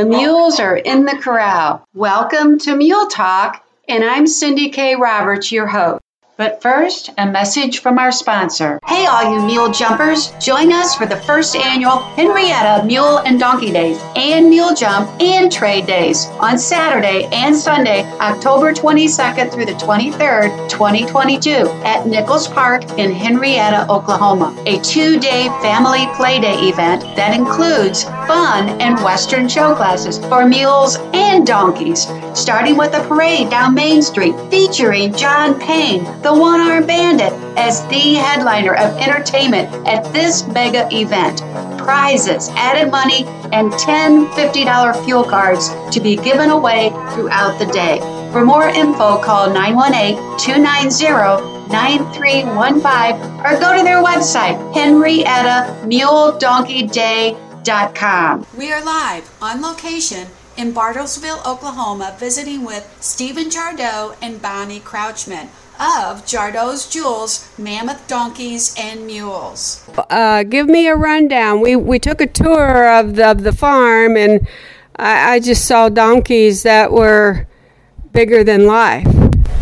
The 0.00 0.06
mules 0.06 0.60
are 0.60 0.78
in 0.78 1.04
the 1.04 1.18
corral. 1.20 1.86
Welcome 1.92 2.58
to 2.60 2.74
Mule 2.74 3.08
Talk, 3.08 3.62
and 3.86 4.02
I'm 4.02 4.26
Cindy 4.26 4.70
K. 4.70 4.96
Roberts, 4.96 5.52
your 5.52 5.66
host. 5.66 5.99
But 6.40 6.62
first, 6.62 7.10
a 7.18 7.30
message 7.30 7.80
from 7.80 7.98
our 7.98 8.10
sponsor. 8.10 8.80
Hey, 8.86 9.04
all 9.04 9.30
you 9.30 9.44
mule 9.44 9.70
jumpers, 9.70 10.32
join 10.40 10.72
us 10.72 10.94
for 10.94 11.04
the 11.04 11.18
first 11.18 11.54
annual 11.54 11.98
Henrietta 12.16 12.82
Mule 12.86 13.18
and 13.18 13.38
Donkey 13.38 13.70
Days 13.70 14.00
and 14.16 14.48
Mule 14.48 14.74
Jump 14.74 15.10
and 15.20 15.52
Trade 15.52 15.86
Days 15.86 16.24
on 16.40 16.58
Saturday 16.58 17.28
and 17.30 17.54
Sunday, 17.54 18.04
October 18.20 18.72
22nd 18.72 19.52
through 19.52 19.66
the 19.66 19.72
23rd, 19.72 20.70
2022, 20.70 21.50
at 21.84 22.06
Nichols 22.06 22.48
Park 22.48 22.84
in 22.98 23.12
Henrietta, 23.12 23.86
Oklahoma. 23.92 24.56
A 24.64 24.80
two 24.80 25.20
day 25.20 25.48
family 25.60 26.06
play 26.16 26.40
day 26.40 26.70
event 26.70 27.02
that 27.16 27.38
includes 27.38 28.04
fun 28.04 28.80
and 28.80 28.98
Western 29.04 29.46
show 29.46 29.74
classes 29.74 30.18
for 30.18 30.46
mules 30.46 30.96
and 31.12 31.46
donkeys, 31.46 32.06
starting 32.32 32.78
with 32.78 32.94
a 32.94 33.06
parade 33.06 33.50
down 33.50 33.74
Main 33.74 34.00
Street 34.00 34.34
featuring 34.50 35.14
John 35.14 35.60
Payne, 35.60 36.04
the 36.22 36.29
the 36.30 36.40
One 36.40 36.60
Armed 36.60 36.86
Bandit 36.86 37.32
as 37.58 37.84
the 37.88 38.14
headliner 38.14 38.76
of 38.76 38.96
entertainment 38.98 39.68
at 39.88 40.04
this 40.12 40.46
mega 40.46 40.88
event. 40.92 41.40
Prizes, 41.76 42.48
added 42.50 42.88
money, 42.92 43.24
and 43.52 43.72
10 43.72 44.26
$50 44.26 45.04
fuel 45.04 45.24
cards 45.24 45.70
to 45.90 46.00
be 46.00 46.14
given 46.14 46.50
away 46.50 46.90
throughout 47.14 47.58
the 47.58 47.66
day. 47.66 47.98
For 48.30 48.44
more 48.44 48.68
info, 48.68 49.20
call 49.20 49.52
918 49.52 50.38
290 50.38 51.72
9315 51.72 53.40
or 53.44 53.58
go 53.58 53.76
to 53.76 53.82
their 53.82 54.00
website, 54.00 54.56
Henrietta 54.72 55.84
Mule 55.84 56.38
Donkey 56.38 56.86
henriettamuledonkeyday.com. 56.86 58.46
We 58.56 58.72
are 58.72 58.84
live 58.84 59.28
on 59.42 59.60
location 59.62 60.28
in 60.56 60.72
Bartlesville, 60.72 61.44
Oklahoma, 61.44 62.14
visiting 62.20 62.64
with 62.64 62.86
Stephen 63.00 63.46
Jardeau 63.46 64.14
and 64.22 64.40
Bonnie 64.40 64.78
Crouchman 64.78 65.48
of 65.80 66.26
Jardeau's 66.26 66.86
Jewels, 66.88 67.50
Mammoth 67.58 68.06
Donkeys 68.06 68.74
and 68.78 69.06
Mules. 69.06 69.88
Uh, 69.96 70.42
give 70.42 70.68
me 70.68 70.86
a 70.88 70.94
rundown. 70.94 71.60
We, 71.60 71.74
we 71.74 71.98
took 71.98 72.20
a 72.20 72.26
tour 72.26 72.92
of 72.92 73.16
the, 73.16 73.30
of 73.30 73.42
the 73.42 73.52
farm 73.52 74.16
and 74.16 74.46
I, 74.96 75.34
I 75.34 75.40
just 75.40 75.64
saw 75.66 75.88
donkeys 75.88 76.64
that 76.64 76.92
were 76.92 77.46
bigger 78.12 78.44
than 78.44 78.66
life. 78.66 79.06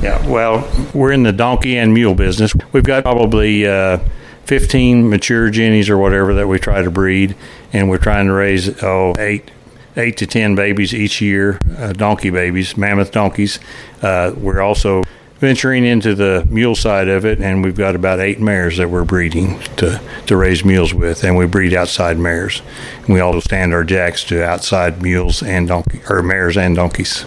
Yeah, 0.02 0.26
well, 0.28 0.68
we're 0.92 1.12
in 1.12 1.22
the 1.22 1.32
donkey 1.32 1.78
and 1.78 1.94
mule 1.94 2.14
business. 2.14 2.52
We've 2.72 2.84
got 2.84 3.04
probably 3.04 3.66
uh, 3.66 3.98
15 4.44 5.08
mature 5.08 5.50
jennies 5.50 5.88
or 5.88 5.98
whatever 5.98 6.34
that 6.34 6.48
we 6.48 6.58
try 6.58 6.82
to 6.82 6.90
breed, 6.90 7.36
and 7.72 7.88
we're 7.88 7.98
trying 7.98 8.26
to 8.26 8.32
raise, 8.32 8.82
oh, 8.82 9.14
eight 9.18 9.50
eight 9.96 10.16
to 10.16 10.26
ten 10.26 10.54
babies 10.54 10.94
each 10.94 11.20
year, 11.20 11.58
uh, 11.76 11.92
donkey 11.92 12.30
babies, 12.30 12.76
mammoth 12.76 13.10
donkeys. 13.10 13.58
Uh, 14.00 14.32
we're 14.36 14.60
also 14.60 15.02
venturing 15.38 15.84
into 15.84 16.14
the 16.14 16.46
mule 16.50 16.74
side 16.74 17.08
of 17.08 17.24
it, 17.24 17.40
and 17.40 17.64
we've 17.64 17.76
got 17.76 17.94
about 17.94 18.20
eight 18.20 18.40
mares 18.40 18.76
that 18.76 18.90
we're 18.90 19.04
breeding 19.04 19.58
to, 19.76 20.00
to 20.26 20.36
raise 20.36 20.64
mules 20.64 20.92
with, 20.92 21.24
and 21.24 21.36
we 21.36 21.46
breed 21.46 21.74
outside 21.74 22.18
mares. 22.18 22.62
And 23.04 23.14
we 23.14 23.20
also 23.20 23.40
stand 23.40 23.72
our 23.72 23.84
jacks 23.84 24.24
to 24.24 24.44
outside 24.44 25.02
mules 25.02 25.42
and 25.42 25.68
donkey 25.68 26.00
or 26.08 26.22
mares 26.22 26.56
and 26.56 26.74
donkeys. 26.74 27.24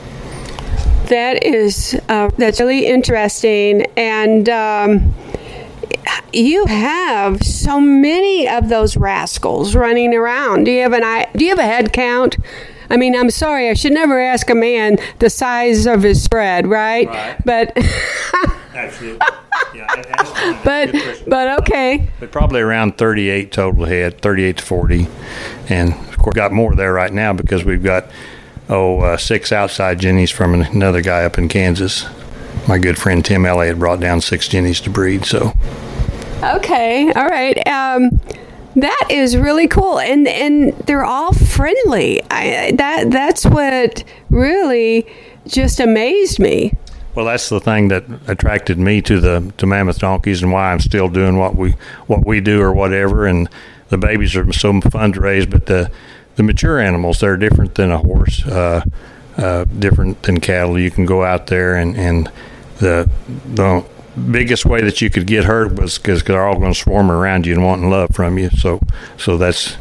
That 1.05 1.43
is 1.43 1.99
uh, 2.09 2.29
that's 2.37 2.59
really 2.59 2.85
interesting, 2.85 3.85
and. 3.97 4.49
Um, 4.49 5.13
you 6.33 6.65
have 6.65 7.43
so 7.43 7.81
many 7.81 8.47
of 8.47 8.69
those 8.69 8.95
rascals 8.95 9.75
running 9.75 10.13
around. 10.13 10.63
Do 10.63 10.71
you 10.71 10.81
have 10.81 10.93
an 10.93 11.03
eye 11.03 11.29
do 11.35 11.43
you 11.43 11.49
have 11.49 11.59
a 11.59 11.63
head 11.63 11.91
count? 11.91 12.37
I 12.91 12.97
mean, 12.97 13.15
I'm 13.15 13.29
sorry, 13.29 13.69
I 13.69 13.73
should 13.73 13.93
never 13.93 14.19
ask 14.19 14.49
a 14.49 14.55
man 14.55 14.97
the 15.19 15.29
size 15.29 15.87
of 15.87 16.03
his 16.03 16.21
spread, 16.21 16.67
right? 16.67 17.07
right. 17.07 17.37
But 17.45 17.77
Absolutely. 18.73 19.25
Yeah, 19.73 19.87
but 20.65 20.93
but 21.27 21.59
okay. 21.61 22.09
But 22.19 22.31
probably 22.31 22.59
around 22.59 22.97
38 22.97 23.51
total 23.51 23.85
head, 23.85 24.21
38 24.21 24.57
to 24.57 24.63
40, 24.63 25.07
and 25.69 25.93
of 25.93 26.17
course 26.17 26.35
got 26.35 26.51
more 26.51 26.75
there 26.75 26.91
right 26.91 27.13
now 27.13 27.31
because 27.31 27.63
we've 27.63 27.83
got 27.83 28.11
oh 28.67 28.99
uh, 28.99 29.17
six 29.17 29.53
outside 29.53 29.99
jennies 29.99 30.29
from 30.29 30.53
another 30.55 31.01
guy 31.01 31.23
up 31.23 31.37
in 31.37 31.47
Kansas. 31.47 32.05
My 32.67 32.77
good 32.77 32.97
friend 32.97 33.23
Tim 33.23 33.45
Elliott 33.45 33.79
brought 33.79 34.01
down 34.01 34.19
six 34.19 34.49
jennies 34.49 34.81
to 34.81 34.89
breed. 34.89 35.23
So. 35.25 35.53
Okay. 36.43 37.11
All 37.13 37.27
right. 37.27 37.65
Um, 37.67 38.19
that 38.75 39.07
is 39.09 39.35
really 39.37 39.67
cool, 39.67 39.99
and 39.99 40.27
and 40.27 40.73
they're 40.85 41.05
all 41.05 41.33
friendly. 41.33 42.21
I, 42.31 42.71
that 42.75 43.11
that's 43.11 43.45
what 43.45 44.03
really 44.29 45.05
just 45.47 45.79
amazed 45.79 46.39
me. 46.39 46.73
Well, 47.13 47.25
that's 47.25 47.49
the 47.49 47.59
thing 47.59 47.89
that 47.89 48.05
attracted 48.27 48.77
me 48.77 49.01
to 49.01 49.19
the 49.19 49.53
to 49.57 49.65
mammoth 49.65 49.99
donkeys, 49.99 50.41
and 50.41 50.51
why 50.51 50.71
I'm 50.71 50.79
still 50.79 51.09
doing 51.09 51.37
what 51.37 51.55
we 51.55 51.75
what 52.07 52.25
we 52.25 52.39
do 52.39 52.61
or 52.61 52.71
whatever. 52.71 53.25
And 53.25 53.49
the 53.89 53.97
babies 53.97 54.35
are 54.35 54.51
so 54.53 54.79
fun 54.81 55.13
to 55.13 55.21
raise, 55.21 55.45
but 55.45 55.65
the 55.65 55.91
the 56.35 56.43
mature 56.43 56.79
animals 56.79 57.19
they're 57.19 57.37
different 57.37 57.75
than 57.75 57.91
a 57.91 57.97
horse, 57.97 58.45
uh, 58.45 58.83
uh, 59.37 59.65
different 59.65 60.23
than 60.23 60.39
cattle. 60.39 60.79
You 60.79 60.91
can 60.91 61.05
go 61.05 61.23
out 61.23 61.47
there 61.47 61.75
and 61.75 61.97
and 61.97 62.31
the 62.77 63.09
the 63.53 63.83
biggest 64.17 64.65
way 64.65 64.81
that 64.81 65.01
you 65.01 65.09
could 65.09 65.27
get 65.27 65.45
hurt 65.45 65.79
was 65.79 65.97
because 65.97 66.23
they're 66.23 66.45
all 66.45 66.59
going 66.59 66.73
to 66.73 66.79
swarm 66.79 67.11
around 67.11 67.45
you 67.45 67.53
and 67.53 67.63
wanting 67.63 67.89
love 67.89 68.13
from 68.13 68.37
you. 68.37 68.49
So, 68.49 68.79
so 69.17 69.37
that's 69.37 69.77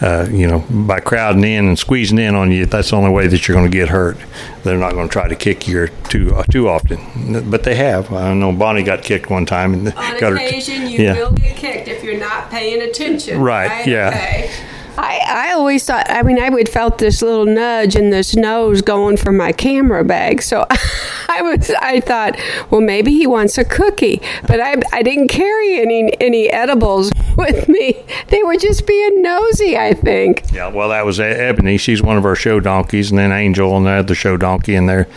uh, 0.00 0.26
you 0.30 0.46
know, 0.46 0.64
by 0.70 0.98
crowding 0.98 1.44
in 1.44 1.66
and 1.68 1.78
squeezing 1.78 2.18
in 2.18 2.34
on 2.34 2.50
you, 2.50 2.64
that's 2.64 2.90
the 2.90 2.96
only 2.96 3.10
way 3.10 3.26
that 3.26 3.46
you're 3.46 3.54
going 3.54 3.70
to 3.70 3.76
get 3.76 3.90
hurt. 3.90 4.16
They're 4.62 4.78
not 4.78 4.92
going 4.92 5.08
to 5.08 5.12
try 5.12 5.28
to 5.28 5.36
kick 5.36 5.68
you 5.68 5.88
too 6.08 6.34
uh, 6.34 6.44
too 6.44 6.70
often, 6.70 7.50
but 7.50 7.64
they 7.64 7.74
have. 7.74 8.10
I 8.10 8.32
know 8.32 8.50
Bonnie 8.52 8.82
got 8.82 9.02
kicked 9.02 9.28
one 9.28 9.44
time, 9.44 9.74
and 9.74 9.88
on 9.96 10.18
got 10.18 10.32
occasion 10.32 10.82
her 10.82 10.86
t- 10.88 10.94
you 10.94 11.04
yeah. 11.04 11.14
will 11.14 11.32
get 11.32 11.54
kicked 11.56 11.88
if 11.88 12.02
you're 12.02 12.18
not 12.18 12.50
paying 12.50 12.80
attention. 12.80 13.40
Right? 13.40 13.68
right? 13.68 13.86
Yeah. 13.86 14.08
Okay. 14.08 14.50
I, 14.96 15.20
I 15.26 15.52
always 15.52 15.84
thought, 15.84 16.06
I 16.10 16.22
mean, 16.22 16.38
I 16.38 16.48
would 16.48 16.68
felt 16.68 16.98
this 16.98 17.22
little 17.22 17.46
nudge 17.46 17.96
in 17.96 18.10
this 18.10 18.34
nose 18.34 18.82
going 18.82 19.16
for 19.16 19.32
my 19.32 19.52
camera 19.52 20.04
bag. 20.04 20.42
So 20.42 20.66
I 21.28 21.42
was, 21.42 21.70
I 21.80 22.00
thought, 22.00 22.38
well, 22.70 22.80
maybe 22.80 23.12
he 23.12 23.26
wants 23.26 23.58
a 23.58 23.64
cookie, 23.64 24.20
but 24.46 24.60
I, 24.60 24.76
I 24.92 25.02
didn't 25.02 25.28
carry 25.28 25.80
any, 25.80 26.12
any 26.20 26.48
edibles 26.50 27.12
with 27.36 27.68
me. 27.68 28.04
They 28.28 28.42
were 28.42 28.56
just 28.56 28.86
being 28.86 29.22
nosy, 29.22 29.76
I 29.76 29.94
think. 29.94 30.52
Yeah. 30.52 30.68
Well, 30.68 30.90
that 30.90 31.04
was 31.04 31.20
Ebony. 31.20 31.78
She's 31.78 32.02
one 32.02 32.16
of 32.16 32.24
our 32.24 32.36
show 32.36 32.60
donkeys 32.60 33.10
and 33.10 33.18
then 33.18 33.32
Angel 33.32 33.76
and 33.76 33.86
the 33.86 33.90
other 33.90 34.14
show 34.14 34.36
donkey 34.36 34.74
and 34.74 34.88
they're, 34.88 35.08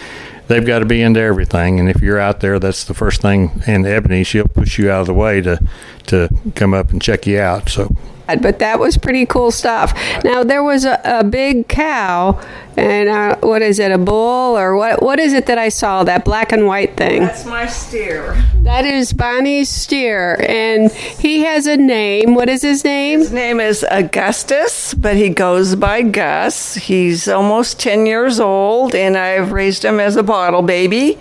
they've 0.47 0.65
got 0.65 0.79
to 0.79 0.85
be 0.85 1.01
into 1.01 1.19
everything. 1.19 1.79
And 1.79 1.89
if 1.89 2.01
you're 2.01 2.19
out 2.19 2.39
there, 2.41 2.59
that's 2.59 2.83
the 2.83 2.93
first 2.93 3.21
thing. 3.21 3.61
And 3.65 3.85
Ebony, 3.85 4.23
she'll 4.23 4.47
push 4.47 4.77
you 4.77 4.91
out 4.91 5.01
of 5.01 5.07
the 5.07 5.13
way 5.13 5.41
to 5.41 5.59
to 6.07 6.27
come 6.55 6.73
up 6.73 6.91
and 6.91 7.01
check 7.01 7.25
you 7.25 7.39
out. 7.39 7.69
So 7.69 7.95
but 8.27 8.59
that 8.59 8.79
was 8.79 8.97
pretty 8.97 9.25
cool 9.25 9.51
stuff. 9.51 9.93
Now 10.23 10.43
there 10.43 10.63
was 10.63 10.85
a, 10.85 10.99
a 11.03 11.23
big 11.23 11.67
cow, 11.67 12.39
and 12.77 13.09
uh, 13.09 13.37
what 13.41 13.61
is 13.61 13.79
it, 13.79 13.91
a 13.91 13.97
bull 13.97 14.57
or 14.57 14.75
what? 14.75 15.01
What 15.01 15.19
is 15.19 15.33
it 15.33 15.45
that 15.47 15.57
I 15.57 15.69
saw? 15.69 16.03
That 16.03 16.25
black 16.25 16.51
and 16.51 16.65
white 16.65 16.97
thing. 16.97 17.21
That's 17.21 17.45
my 17.45 17.67
steer. 17.67 18.41
That 18.61 18.85
is 18.85 19.13
Bonnie's 19.13 19.69
steer, 19.69 20.37
and 20.47 20.91
he 20.91 21.41
has 21.41 21.67
a 21.67 21.77
name. 21.77 22.35
What 22.35 22.49
is 22.49 22.61
his 22.61 22.83
name? 22.83 23.19
His 23.19 23.31
name 23.31 23.59
is 23.59 23.85
Augustus, 23.89 24.93
but 24.93 25.15
he 25.15 25.29
goes 25.29 25.75
by 25.75 26.01
Gus. 26.01 26.75
He's 26.75 27.27
almost 27.27 27.79
ten 27.79 28.05
years 28.05 28.39
old, 28.39 28.95
and 28.95 29.17
I've 29.17 29.51
raised 29.51 29.83
him 29.85 29.99
as 29.99 30.15
a 30.15 30.23
bottle 30.23 30.61
baby. 30.61 31.19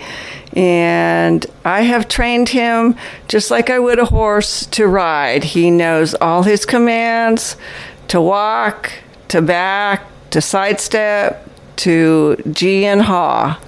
And 0.54 1.46
I 1.64 1.82
have 1.82 2.08
trained 2.08 2.50
him 2.50 2.96
just 3.28 3.50
like 3.50 3.70
I 3.70 3.78
would 3.78 3.98
a 3.98 4.04
horse 4.04 4.66
to 4.66 4.86
ride. 4.86 5.44
He 5.44 5.70
knows 5.70 6.14
all 6.14 6.42
his 6.42 6.66
commands 6.66 7.56
to 8.08 8.20
walk, 8.20 8.92
to 9.28 9.40
back, 9.40 10.04
to 10.30 10.40
sidestep, 10.40 11.48
to 11.76 12.36
gee 12.50 12.84
and 12.84 13.02
haw. 13.02 13.58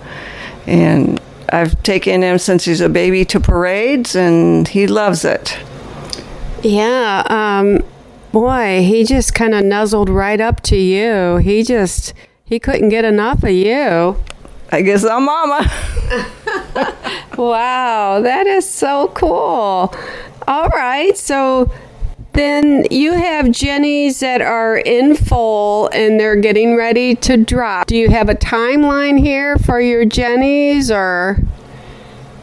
And 0.66 1.20
I've 1.48 1.82
taken 1.82 2.22
him 2.22 2.38
since 2.38 2.64
he's 2.64 2.80
a 2.80 2.88
baby 2.88 3.24
to 3.26 3.40
parades, 3.40 4.14
and 4.16 4.66
he 4.66 4.86
loves 4.86 5.24
it. 5.24 5.58
Yeah, 6.62 7.22
um, 7.28 7.84
boy, 8.32 8.82
he 8.82 9.04
just 9.04 9.34
kind 9.34 9.54
of 9.54 9.64
nuzzled 9.64 10.08
right 10.08 10.40
up 10.40 10.62
to 10.62 10.76
you. 10.76 11.36
He 11.36 11.62
just 11.62 12.14
he 12.44 12.58
couldn't 12.58 12.88
get 12.88 13.04
enough 13.04 13.42
of 13.42 13.50
you. 13.50 14.16
I 14.70 14.82
guess 14.82 15.04
I'm 15.04 15.24
mama. 15.24 15.70
wow, 17.38 18.20
that 18.20 18.46
is 18.46 18.68
so 18.68 19.08
cool. 19.08 19.94
All 20.46 20.68
right, 20.68 21.16
so 21.16 21.70
then 22.32 22.86
you 22.90 23.12
have 23.12 23.50
jennies 23.50 24.20
that 24.20 24.42
are 24.42 24.76
in 24.76 25.14
foal 25.16 25.88
and 25.92 26.18
they're 26.18 26.36
getting 26.36 26.76
ready 26.76 27.14
to 27.16 27.36
drop. 27.36 27.86
Do 27.86 27.96
you 27.96 28.08
have 28.10 28.28
a 28.28 28.34
timeline 28.34 29.18
here 29.18 29.56
for 29.58 29.80
your 29.80 30.04
jennies 30.04 30.90
or? 30.90 31.38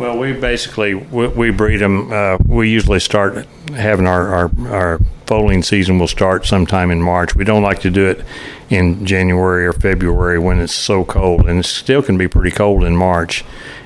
Well, 0.02 0.18
we 0.18 0.34
basically 0.34 0.96
we, 0.96 1.28
we 1.28 1.52
breed 1.52 1.78
them. 1.78 2.12
Uh, 2.12 2.40
we 2.48 2.72
usually 2.72 3.00
start 3.00 3.46
having 3.76 4.08
our, 4.08 4.34
our 4.34 4.52
our 4.68 5.00
foaling 5.28 5.62
season 5.62 6.00
will 6.00 6.08
start 6.08 6.44
sometime 6.48 6.90
in 6.90 7.04
March. 7.04 7.36
We 7.36 7.44
don't 7.44 7.62
like 7.62 7.82
to 7.82 7.92
do 7.92 8.08
it 8.08 8.26
in 8.72 9.06
January 9.06 9.64
or 9.68 9.74
February 9.74 10.40
when 10.40 10.60
it's 10.60 10.74
so 10.74 11.06
cold, 11.06 11.48
and 11.48 11.60
it 11.60 11.68
still 11.68 12.02
can 12.02 12.18
be 12.18 12.28
pretty 12.28 12.50
cold 12.50 12.84
in 12.84 12.98
March 12.98 13.46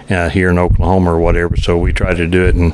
uh, 0.10 0.30
here 0.30 0.50
in 0.50 0.58
Oklahoma 0.58 1.16
or 1.16 1.20
whatever. 1.20 1.58
So 1.58 1.78
we 1.78 1.92
try 1.92 2.14
to 2.14 2.28
do 2.28 2.46
it 2.46 2.56
in 2.56 2.74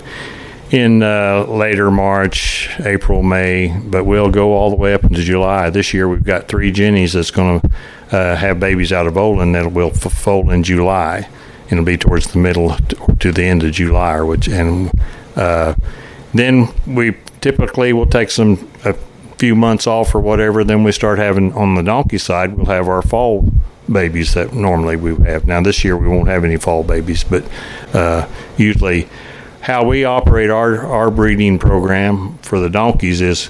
in 0.69 1.01
uh, 1.01 1.45
later 1.45 1.89
March, 1.89 2.69
April, 2.81 3.23
May, 3.23 3.75
but 3.75 4.03
we'll 4.03 4.29
go 4.29 4.53
all 4.53 4.69
the 4.69 4.75
way 4.75 4.93
up 4.93 5.03
into 5.03 5.23
July. 5.23 5.71
This 5.71 5.95
year 5.95 6.07
we've 6.07 6.23
got 6.23 6.47
three 6.47 6.71
jennies 6.71 7.13
that's 7.13 7.31
going 7.31 7.59
to 7.59 7.71
uh, 8.15 8.35
have 8.35 8.59
babies 8.59 8.93
out 8.93 9.07
of 9.07 9.17
Olin 9.17 9.53
that 9.53 9.71
will 9.71 9.89
foal 9.89 10.51
in 10.51 10.61
July 10.61 11.27
it'll 11.71 11.85
be 11.85 11.97
towards 11.97 12.31
the 12.31 12.39
middle 12.39 12.75
to 13.19 13.31
the 13.31 13.44
end 13.44 13.63
of 13.63 13.71
July, 13.71 14.15
or 14.15 14.25
which 14.25 14.47
and 14.47 14.91
uh, 15.35 15.73
then 16.33 16.68
we 16.85 17.15
typically 17.39 17.94
will 17.94 18.06
take 18.06 18.29
some 18.29 18.69
a 18.85 18.94
few 19.38 19.56
months 19.56 19.88
off 19.88 20.13
or 20.13 20.19
whatever. 20.19 20.63
Then 20.63 20.83
we 20.83 20.91
start 20.91 21.18
having 21.18 21.53
on 21.53 21.75
the 21.75 21.83
donkey 21.83 22.18
side, 22.18 22.56
we'll 22.56 22.68
have 22.68 22.88
our 22.88 23.01
fall 23.01 23.51
babies 23.91 24.33
that 24.33 24.53
normally 24.53 24.95
we 24.95 25.15
have. 25.25 25.47
Now 25.47 25.62
this 25.62 25.83
year 25.83 25.97
we 25.97 26.07
won't 26.07 26.27
have 26.27 26.44
any 26.44 26.57
fall 26.57 26.83
babies, 26.83 27.23
but 27.23 27.44
uh, 27.94 28.27
usually 28.57 29.09
how 29.62 29.83
we 29.83 30.03
operate 30.03 30.50
our 30.50 30.85
our 30.85 31.12
breeding 31.12 31.59
program 31.59 32.38
for 32.39 32.59
the 32.59 32.69
donkeys 32.69 33.21
is 33.21 33.50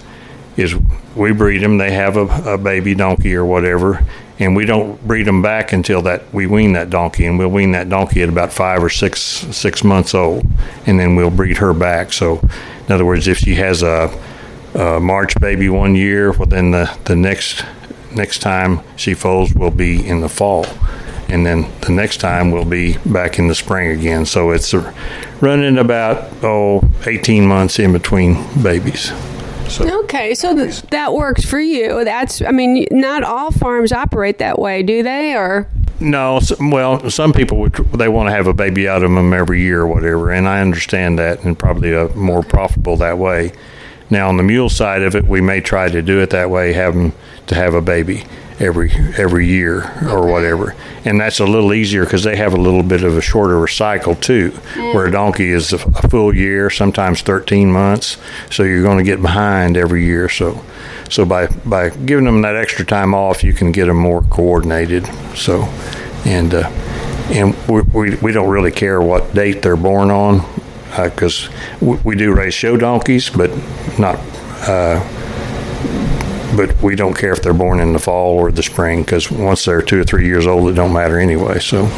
is 0.57 0.75
we 1.15 1.31
breed 1.31 1.62
them. 1.62 1.77
They 1.77 1.91
have 1.91 2.17
a, 2.17 2.53
a 2.53 2.57
baby 2.57 2.95
donkey 2.95 3.35
or 3.35 3.45
whatever, 3.45 4.06
and 4.41 4.55
we 4.55 4.65
don't 4.65 4.99
breed 5.07 5.27
them 5.27 5.43
back 5.43 5.71
until 5.71 6.01
that 6.01 6.33
we 6.33 6.47
wean 6.47 6.73
that 6.73 6.89
donkey, 6.89 7.27
and 7.27 7.38
we'll 7.38 7.47
wean 7.49 7.71
that 7.73 7.89
donkey 7.89 8.23
at 8.23 8.29
about 8.29 8.51
five 8.51 8.83
or 8.83 8.89
six 8.89 9.21
six 9.21 9.83
months 9.83 10.15
old, 10.15 10.43
and 10.88 10.99
then 10.99 11.15
we'll 11.15 11.29
breed 11.29 11.57
her 11.57 11.73
back. 11.73 12.11
So, 12.11 12.39
in 12.39 12.91
other 12.91 13.05
words, 13.05 13.27
if 13.27 13.38
she 13.38 13.53
has 13.55 13.83
a, 13.83 14.11
a 14.73 14.99
March 14.99 15.39
baby 15.39 15.69
one 15.69 15.93
year, 15.93 16.31
well, 16.31 16.47
then 16.47 16.71
the 16.71 16.91
the 17.05 17.15
next 17.15 17.63
next 18.15 18.39
time 18.39 18.81
she 18.95 19.13
foals 19.13 19.53
will 19.53 19.69
be 19.69 20.05
in 20.05 20.21
the 20.21 20.29
fall, 20.29 20.65
and 21.29 21.45
then 21.45 21.71
the 21.81 21.91
next 21.91 22.17
time 22.17 22.49
will 22.49 22.65
be 22.65 22.97
back 23.05 23.38
in 23.38 23.47
the 23.47 23.55
spring 23.55 23.91
again. 23.91 24.25
So 24.25 24.49
it's 24.49 24.73
running 25.39 25.77
about 25.77 26.31
oh 26.41 26.81
18 27.05 27.45
months 27.45 27.77
in 27.77 27.93
between 27.93 28.43
babies. 28.63 29.11
So 29.69 30.04
okay, 30.04 30.34
so 30.34 30.56
th- 30.56 30.81
that 30.84 31.13
works 31.13 31.46
for 31.46 31.60
you. 31.60 32.04
That's, 32.04 32.42
I 32.42 32.52
mean, 32.52 32.86
not 32.92 33.24
all 33.24 33.52
farms 33.52 33.92
operate 33.92 34.40
that 34.40 34.60
way, 34.60 34.84
do 34.84 35.02
they? 35.02 35.34
Or 35.34 35.68
no, 36.00 36.42
well, 36.60 37.10
some 37.10 37.31
people 37.31 37.60
would 37.60 37.74
they 37.74 38.10
want 38.10 38.28
to 38.28 38.34
have 38.34 38.48
a 38.48 38.54
baby 38.54 38.90
out 38.90 39.04
of 39.04 39.12
them 39.12 39.34
every 39.34 39.62
year 39.62 39.81
or 39.81 39.88
whatever, 39.88 40.31
and 40.31 40.48
I 40.48 40.60
understand 40.60 41.19
that, 41.19 41.44
and 41.44 41.58
probably 41.58 41.94
a 41.94 42.08
more 42.10 42.44
profitable 42.44 42.98
that 42.98 43.18
way. 43.18 43.54
Now, 44.12 44.28
on 44.28 44.36
the 44.36 44.44
mule 44.44 44.69
side 44.69 45.04
of 45.04 45.16
it, 45.16 45.25
we 45.25 45.40
may 45.40 45.62
try 45.62 45.88
to 45.90 46.02
do 46.02 46.19
it 46.19 46.31
that 46.31 46.50
way, 46.50 46.74
have 46.74 46.94
them 46.94 47.13
to 47.48 47.56
have 47.56 47.74
a 47.74 47.81
baby 47.81 48.25
every 48.60 48.92
every 49.18 49.48
year 49.48 49.92
or 50.08 50.28
whatever, 50.30 50.75
and 51.06 51.19
that's 51.19 51.40
a 51.40 51.46
little 51.46 51.74
easier 51.74 52.04
because 52.04 52.24
they 52.24 52.36
have 52.36 52.54
a 52.54 52.58
little 52.58 52.84
bit 52.84 53.04
of 53.04 53.18
a 53.18 53.22
shorter 53.22 53.66
cycle 53.68 54.13
too, 54.13 54.52
mm. 54.52 54.94
where 54.94 55.08
a 55.08 55.12
donkey 55.12 55.50
is 55.50 55.72
a, 55.72 55.78
a 55.78 56.10
full 56.10 56.36
year, 56.36 56.69
sometimes 56.69 57.22
13 57.22 57.72
months, 57.72 58.18
so 58.52 58.63
you're 58.63 58.84
going 58.84 58.98
to 58.98 59.04
get 59.04 59.22
behind 59.22 59.78
every 59.78 60.04
year. 60.04 60.28
So, 60.28 60.62
so 61.10 61.25
by 61.25 61.48
by 61.66 61.90
giving 61.90 62.25
them 62.25 62.42
that 62.42 62.58
extra 62.58 62.86
time 62.86 63.16
off, 63.16 63.46
you 63.46 63.54
can 63.54 63.72
get 63.72 63.86
them 63.86 63.98
more 63.98 64.24
coordinated. 64.24 65.08
So, 65.36 65.63
and 66.25 66.54
uh, 66.54 66.69
and 67.31 67.56
we, 67.68 67.81
we, 67.81 68.16
we 68.18 68.31
don't 68.34 68.50
really 68.50 68.72
care 68.72 69.02
what 69.02 69.34
date 69.34 69.62
they're 69.62 69.78
born 69.78 70.12
on 70.12 70.46
because 70.95 71.47
uh, 71.47 71.51
we, 71.81 71.97
we, 71.97 72.15
do 72.15 72.33
raise 72.33 72.53
show 72.53 72.77
donkeys, 72.77 73.29
but 73.29 73.49
not. 73.97 74.17
Uh, 74.67 74.99
but 76.55 76.81
we 76.81 76.95
don't 76.95 77.13
care 77.13 77.31
if 77.31 77.41
they're 77.41 77.53
born 77.53 77.79
in 77.79 77.93
the 77.93 77.99
fall 77.99 78.38
or 78.38 78.51
the 78.51 78.63
spring 78.63 79.03
because 79.03 79.31
once 79.31 79.65
they're 79.65 79.81
two 79.81 80.01
or 80.01 80.03
three 80.03 80.25
years 80.25 80.45
old, 80.45 80.69
it 80.69 80.73
don't 80.73 80.93
matter 80.93 81.19
anyway. 81.19 81.59
So. 81.59 81.89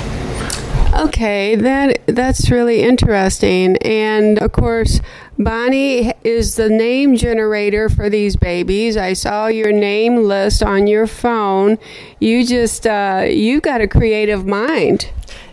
Okay, 0.95 1.55
that 1.55 2.01
that's 2.05 2.51
really 2.51 2.83
interesting. 2.83 3.77
And 3.77 4.37
of 4.39 4.51
course, 4.51 5.01
Bonnie 5.39 6.13
is 6.23 6.55
the 6.55 6.69
name 6.69 7.15
generator 7.15 7.89
for 7.89 8.11
these 8.11 8.35
babies. 8.35 8.95
I 8.95 9.13
saw 9.13 9.47
your 9.47 9.71
name 9.71 10.17
list 10.17 10.61
on 10.61 10.85
your 10.85 11.07
phone. 11.07 11.79
You 12.19 12.45
just 12.45 12.85
uh, 12.85 13.25
you 13.27 13.59
got 13.59 13.81
a 13.81 13.87
creative 13.87 14.45
mind. 14.45 15.09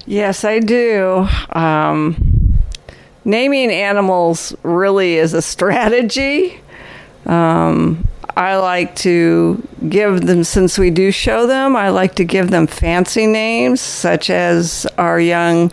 Yes, 0.06 0.44
I 0.44 0.58
do. 0.58 1.26
Um, 1.52 2.39
naming 3.30 3.70
animals 3.70 4.54
really 4.62 5.14
is 5.14 5.32
a 5.34 5.40
strategy. 5.40 6.60
Um, 7.26 8.06
I 8.36 8.56
like 8.56 8.96
to 8.96 9.62
give 9.88 10.26
them, 10.26 10.44
since 10.44 10.78
we 10.78 10.90
do 10.90 11.10
show 11.10 11.46
them, 11.46 11.76
I 11.76 11.90
like 11.90 12.16
to 12.16 12.24
give 12.24 12.50
them 12.50 12.66
fancy 12.66 13.26
names, 13.26 13.80
such 13.80 14.30
as 14.30 14.86
our 14.98 15.20
young 15.20 15.70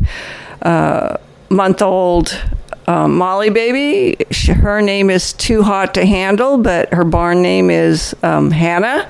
uh, 0.62 1.18
month 1.50 1.82
old 1.82 2.40
uh, 2.88 3.08
Molly 3.08 3.50
baby. 3.50 4.18
She, 4.32 4.52
her 4.54 4.82
name 4.82 5.10
is 5.10 5.34
Too 5.34 5.64
Hot 5.64 5.94
to 5.96 6.06
Handle, 6.06 6.58
but 6.58 6.94
her 6.94 7.04
barn 7.04 7.42
name 7.42 7.70
is 7.70 8.16
um, 8.24 8.52
Hannah. 8.52 9.08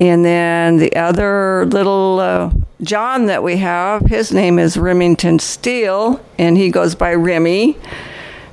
And 0.00 0.24
then 0.24 0.78
the 0.78 0.94
other 0.96 1.66
little 1.66 2.18
uh, 2.18 2.50
John 2.82 3.26
that 3.26 3.42
we 3.42 3.56
have, 3.58 4.02
his 4.06 4.32
name 4.32 4.58
is 4.58 4.76
Remington 4.76 5.38
Steele, 5.38 6.20
and 6.38 6.56
he 6.56 6.70
goes 6.70 6.94
by 6.94 7.14
Remy. 7.14 7.76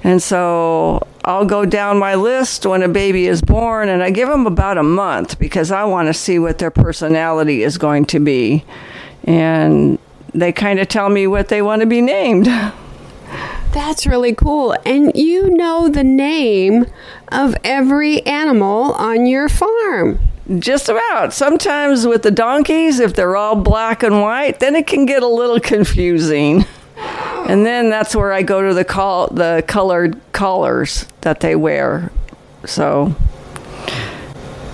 And 0.04 0.22
so 0.22 1.08
I'll 1.26 1.46
go 1.46 1.66
down 1.66 2.00
my 2.00 2.16
list 2.16 2.66
when 2.66 2.82
a 2.82 2.88
baby 2.88 3.28
is 3.28 3.42
born 3.42 3.90
and 3.90 4.02
I 4.02 4.10
give 4.10 4.28
them 4.28 4.48
about 4.48 4.78
a 4.78 4.84
month 4.84 5.38
because 5.38 5.72
I 5.72 5.84
want 5.84 6.08
to 6.08 6.14
see 6.14 6.40
what 6.40 6.58
their 6.58 6.72
personality 6.72 7.62
is 7.64 7.78
going 7.78 8.06
to 8.06 8.20
be. 8.20 8.64
And 9.24 10.00
they 10.34 10.52
kind 10.52 10.80
of 10.80 10.88
tell 10.88 11.10
me 11.10 11.28
what 11.28 11.50
they 11.50 11.62
want 11.62 11.82
to 11.82 11.86
be 11.86 12.02
named. 12.02 12.46
That's 13.72 14.06
really 14.06 14.34
cool. 14.34 14.76
And 14.86 15.12
you 15.16 15.50
know 15.52 15.88
the 15.88 16.04
name 16.04 16.88
of 17.30 17.56
every 17.64 18.26
animal 18.26 18.94
on 18.94 19.26
your 19.28 19.48
farm. 19.48 20.20
Just 20.60 20.90
about. 20.90 21.34
Sometimes 21.34 22.06
with 22.06 22.24
the 22.24 22.32
donkeys, 22.32 23.00
if 23.00 23.14
they're 23.14 23.38
all 23.38 23.56
black 23.56 24.04
and 24.04 24.22
white, 24.22 24.60
then 24.60 24.76
it 24.76 24.88
can 24.88 25.06
get 25.06 25.24
a 25.24 25.28
little 25.28 25.60
confusing. 25.60 26.66
And 27.48 27.66
then 27.66 27.90
that's 27.90 28.16
where 28.16 28.34
I 28.34 28.44
go 28.44 28.68
to 28.68 28.74
the 28.74 28.84
call 28.84 29.28
the 29.28 29.64
colored 29.68 30.20
collars 30.34 31.06
that 31.22 31.40
they 31.40 31.56
wear. 31.56 32.12
So 32.66 33.16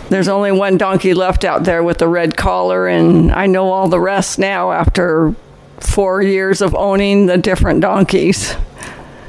there's 0.09 0.27
only 0.27 0.51
one 0.51 0.77
donkey 0.77 1.13
left 1.13 1.43
out 1.43 1.63
there 1.63 1.83
with 1.83 1.97
the 1.97 2.07
red 2.07 2.37
collar, 2.37 2.87
and 2.87 3.31
I 3.31 3.45
know 3.45 3.71
all 3.71 3.87
the 3.87 3.99
rest 3.99 4.39
now 4.39 4.71
after 4.71 5.35
four 5.79 6.21
years 6.21 6.61
of 6.61 6.73
owning 6.75 7.25
the 7.27 7.37
different 7.37 7.81
donkeys. 7.81 8.55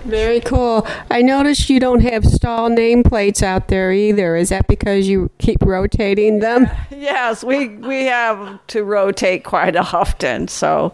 Very 0.09 0.41
cool. 0.41 0.87
I 1.11 1.21
noticed 1.21 1.69
you 1.69 1.79
don't 1.79 2.01
have 2.01 2.25
stall 2.25 2.71
nameplates 2.71 3.43
out 3.43 3.69
there 3.69 3.93
either. 3.93 4.37
Is 4.37 4.49
that 4.49 4.67
because 4.67 5.07
you 5.07 5.31
keep 5.39 5.63
rotating 5.63 6.39
them? 6.41 6.69
Yes, 6.99 7.45
we 7.45 7.69
we 7.69 8.05
have 8.07 8.59
to 8.69 8.83
rotate 8.83 9.45
quite 9.45 9.77
often. 9.77 10.49
So 10.49 10.93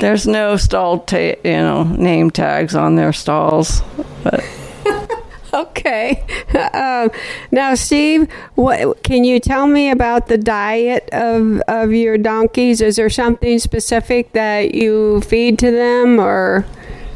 there's 0.00 0.26
no 0.26 0.56
stall, 0.56 0.98
ta- 1.00 1.36
you 1.44 1.52
know, 1.52 1.84
name 1.84 2.30
tags 2.32 2.74
on 2.74 2.96
their 2.96 3.12
stalls. 3.12 3.80
But 4.24 4.44
okay. 5.54 6.24
Uh, 6.52 7.08
now, 7.52 7.76
Steve, 7.76 8.28
what 8.56 9.02
can 9.04 9.22
you 9.24 9.38
tell 9.38 9.68
me 9.68 9.90
about 9.90 10.26
the 10.26 10.38
diet 10.38 11.08
of 11.12 11.60
of 11.68 11.92
your 11.92 12.18
donkeys? 12.18 12.80
Is 12.80 12.96
there 12.96 13.10
something 13.10 13.60
specific 13.60 14.32
that 14.32 14.74
you 14.74 15.20
feed 15.20 15.58
to 15.60 15.70
them, 15.70 16.18
or? 16.18 16.66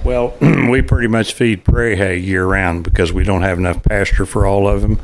Well, 0.05 0.35
we 0.41 0.83
pretty 0.83 1.09
much 1.09 1.33
feed 1.33 1.65
prairie 1.65 1.97
hay 1.97 2.19
year 2.19 2.45
round 2.45 2.85
because 2.85 3.13
we 3.13 3.25
don't 3.25 3.43
have 3.43 3.59
enough 3.59 3.83
pasture 3.83 4.27
for 4.27 4.47
all 4.47 4.69
of 4.69 4.83
them. 4.83 5.01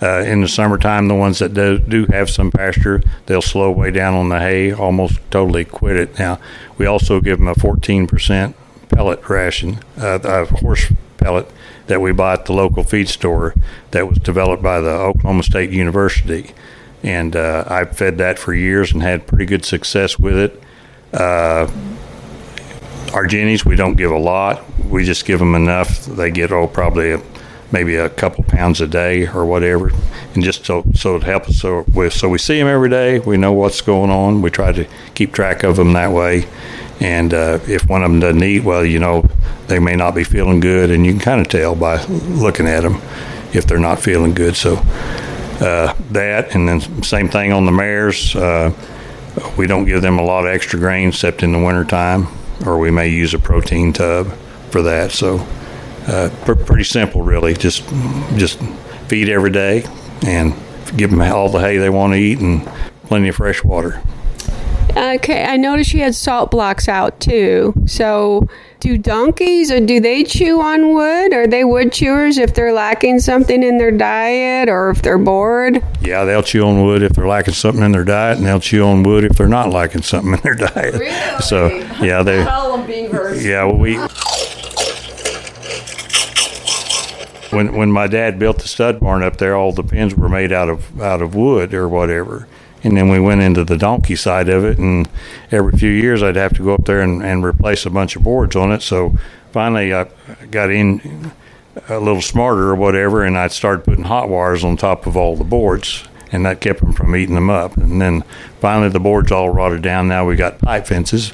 Uh, 0.00 0.20
in 0.20 0.40
the 0.40 0.48
summertime, 0.48 1.08
the 1.08 1.14
ones 1.14 1.40
that 1.40 1.54
do, 1.54 1.78
do 1.78 2.06
have 2.06 2.30
some 2.30 2.52
pasture, 2.52 3.02
they'll 3.26 3.42
slow 3.42 3.70
way 3.70 3.90
down 3.90 4.14
on 4.14 4.28
the 4.28 4.38
hay, 4.38 4.72
almost 4.72 5.18
totally 5.30 5.64
quit 5.64 5.96
it. 5.96 6.18
Now, 6.18 6.38
we 6.78 6.86
also 6.86 7.20
give 7.20 7.38
them 7.38 7.48
a 7.48 7.54
14% 7.54 8.54
pellet 8.88 9.28
ration, 9.28 9.80
uh, 9.98 10.20
a 10.22 10.46
horse 10.46 10.92
pellet 11.16 11.50
that 11.88 12.00
we 12.00 12.12
buy 12.12 12.34
at 12.34 12.46
the 12.46 12.52
local 12.52 12.84
feed 12.84 13.08
store 13.08 13.54
that 13.90 14.08
was 14.08 14.18
developed 14.18 14.62
by 14.62 14.80
the 14.80 14.90
Oklahoma 14.90 15.42
State 15.42 15.70
University. 15.70 16.52
And 17.02 17.34
uh, 17.34 17.64
I've 17.66 17.96
fed 17.96 18.18
that 18.18 18.38
for 18.38 18.54
years 18.54 18.92
and 18.92 19.02
had 19.02 19.26
pretty 19.26 19.46
good 19.46 19.64
success 19.64 20.18
with 20.18 20.36
it. 20.36 20.62
Our 23.12 23.26
jennies, 23.26 23.64
we 23.64 23.76
don't 23.76 23.96
give 23.96 24.10
a 24.10 24.18
lot. 24.18 24.64
We 24.84 25.04
just 25.04 25.24
give 25.24 25.38
them 25.38 25.54
enough. 25.54 26.04
They 26.06 26.30
get, 26.30 26.52
oh, 26.52 26.66
probably 26.66 27.12
a 27.12 27.22
maybe 27.70 27.96
a 27.96 28.08
couple 28.08 28.44
pounds 28.44 28.80
a 28.80 28.86
day 28.86 29.26
or 29.26 29.44
whatever, 29.44 29.92
and 30.34 30.42
just 30.42 30.64
so 30.64 30.84
so 30.94 31.16
it 31.16 31.22
helps 31.22 31.50
us. 31.50 31.60
So 31.60 31.84
we 31.94 32.10
so 32.10 32.28
we 32.28 32.38
see 32.38 32.58
them 32.58 32.68
every 32.68 32.88
day. 32.88 33.18
We 33.18 33.36
know 33.36 33.52
what's 33.52 33.80
going 33.80 34.10
on. 34.10 34.42
We 34.42 34.50
try 34.50 34.72
to 34.72 34.86
keep 35.14 35.32
track 35.32 35.64
of 35.64 35.76
them 35.76 35.92
that 35.92 36.12
way. 36.12 36.46
And 37.00 37.32
uh, 37.32 37.60
if 37.68 37.88
one 37.88 38.02
of 38.02 38.10
them 38.10 38.20
doesn't 38.20 38.42
eat, 38.42 38.64
well, 38.64 38.84
you 38.84 38.98
know, 38.98 39.28
they 39.68 39.78
may 39.78 39.94
not 39.94 40.14
be 40.14 40.24
feeling 40.24 40.60
good, 40.60 40.90
and 40.90 41.06
you 41.06 41.12
can 41.12 41.20
kind 41.20 41.40
of 41.40 41.48
tell 41.48 41.76
by 41.76 42.02
looking 42.04 42.66
at 42.66 42.82
them 42.82 43.00
if 43.52 43.66
they're 43.66 43.78
not 43.78 44.00
feeling 44.00 44.34
good. 44.34 44.56
So 44.56 44.76
uh, 45.60 45.94
that, 46.10 46.54
and 46.54 46.68
then 46.68 46.80
same 47.02 47.28
thing 47.28 47.52
on 47.52 47.66
the 47.66 47.72
mares. 47.72 48.34
Uh, 48.34 48.72
we 49.56 49.68
don't 49.68 49.84
give 49.84 50.02
them 50.02 50.18
a 50.18 50.24
lot 50.24 50.44
of 50.44 50.50
extra 50.50 50.78
grain 50.78 51.10
except 51.10 51.44
in 51.44 51.52
the 51.52 51.58
wintertime, 51.58 52.26
or 52.66 52.78
we 52.78 52.90
may 52.90 53.08
use 53.08 53.34
a 53.34 53.38
protein 53.38 53.92
tub 53.92 54.28
for 54.70 54.82
that. 54.82 55.12
So 55.12 55.38
uh, 56.06 56.30
pr- 56.44 56.54
pretty 56.54 56.84
simple, 56.84 57.22
really. 57.22 57.54
Just 57.54 57.86
just 58.36 58.58
feed 59.08 59.28
every 59.28 59.50
day 59.50 59.84
and 60.26 60.54
give 60.96 61.10
them 61.10 61.20
all 61.20 61.48
the 61.48 61.58
hay 61.60 61.76
they 61.78 61.90
want 61.90 62.12
to 62.14 62.18
eat 62.18 62.40
and 62.40 62.66
plenty 63.04 63.28
of 63.28 63.36
fresh 63.36 63.62
water. 63.62 64.02
Okay, 64.98 65.44
I 65.44 65.56
noticed 65.56 65.94
you 65.94 66.00
had 66.00 66.16
salt 66.16 66.50
blocks 66.50 66.88
out 66.88 67.20
too. 67.20 67.72
So, 67.86 68.48
do 68.80 68.98
donkeys 68.98 69.70
or 69.70 69.78
do 69.78 70.00
they 70.00 70.24
chew 70.24 70.60
on 70.60 70.92
wood? 70.92 71.32
Are 71.32 71.46
they 71.46 71.62
wood 71.62 71.92
chewers 71.92 72.36
if 72.36 72.54
they're 72.54 72.72
lacking 72.72 73.20
something 73.20 73.62
in 73.62 73.78
their 73.78 73.92
diet 73.92 74.68
or 74.68 74.90
if 74.90 75.02
they're 75.02 75.16
bored? 75.16 75.84
Yeah, 76.00 76.24
they'll 76.24 76.42
chew 76.42 76.66
on 76.66 76.82
wood 76.82 77.02
if 77.02 77.12
they're 77.12 77.28
lacking 77.28 77.54
something 77.54 77.84
in 77.84 77.92
their 77.92 78.02
diet, 78.02 78.38
and 78.38 78.46
they'll 78.46 78.58
chew 78.58 78.84
on 78.84 79.04
wood 79.04 79.22
if 79.22 79.36
they're 79.36 79.46
not 79.46 79.70
lacking 79.70 80.02
something 80.02 80.32
in 80.32 80.40
their 80.40 80.56
diet. 80.56 80.94
Really? 80.94 81.42
So, 81.42 81.68
yeah, 82.02 82.24
they. 82.24 82.44
Call 82.44 82.76
them 82.76 82.84
beavers. 82.84 83.44
Yeah, 83.44 83.64
well, 83.64 83.76
we. 83.76 83.98
When 87.50 87.74
when 87.76 87.90
my 87.90 88.08
dad 88.08 88.38
built 88.38 88.58
the 88.58 88.68
stud 88.68 88.98
barn 88.98 89.22
up 89.22 89.36
there, 89.36 89.56
all 89.56 89.72
the 89.72 89.84
pens 89.84 90.14
were 90.14 90.28
made 90.28 90.52
out 90.52 90.68
of 90.68 91.00
out 91.00 91.22
of 91.22 91.36
wood 91.36 91.72
or 91.72 91.88
whatever. 91.88 92.48
And 92.84 92.96
then 92.96 93.08
we 93.08 93.18
went 93.18 93.40
into 93.40 93.64
the 93.64 93.76
donkey 93.76 94.14
side 94.14 94.48
of 94.48 94.64
it, 94.64 94.78
and 94.78 95.08
every 95.50 95.76
few 95.76 95.90
years 95.90 96.22
I'd 96.22 96.36
have 96.36 96.54
to 96.54 96.64
go 96.64 96.74
up 96.74 96.84
there 96.84 97.00
and, 97.00 97.24
and 97.24 97.44
replace 97.44 97.84
a 97.84 97.90
bunch 97.90 98.14
of 98.14 98.22
boards 98.22 98.54
on 98.54 98.70
it. 98.70 98.82
So 98.82 99.18
finally, 99.50 99.92
I 99.92 100.06
got 100.50 100.70
in 100.70 101.32
a 101.88 101.98
little 101.98 102.22
smarter 102.22 102.68
or 102.68 102.76
whatever, 102.76 103.24
and 103.24 103.36
I 103.36 103.48
started 103.48 103.84
putting 103.84 104.04
hot 104.04 104.28
wires 104.28 104.62
on 104.62 104.76
top 104.76 105.06
of 105.06 105.16
all 105.16 105.36
the 105.36 105.44
boards, 105.44 106.06
and 106.30 106.46
that 106.46 106.60
kept 106.60 106.80
them 106.80 106.92
from 106.92 107.16
eating 107.16 107.34
them 107.34 107.50
up. 107.50 107.76
And 107.76 108.00
then 108.00 108.22
finally, 108.60 108.90
the 108.90 109.00
boards 109.00 109.32
all 109.32 109.50
rotted 109.50 109.82
down. 109.82 110.08
Now 110.08 110.26
we 110.26 110.36
got 110.36 110.60
pipe 110.60 110.86
fences, 110.86 111.32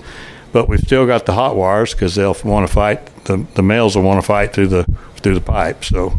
but 0.52 0.68
we've 0.68 0.80
still 0.80 1.06
got 1.06 1.26
the 1.26 1.34
hot 1.34 1.56
wires 1.56 1.92
because 1.92 2.14
they'll 2.14 2.36
want 2.44 2.66
to 2.66 2.72
fight. 2.72 3.04
The, 3.24 3.46
the 3.54 3.62
males 3.62 3.96
will 3.96 4.04
want 4.04 4.20
to 4.20 4.26
fight 4.26 4.52
through 4.52 4.68
the 4.68 4.84
through 5.16 5.34
the 5.34 5.40
pipe. 5.40 5.84
So, 5.84 6.14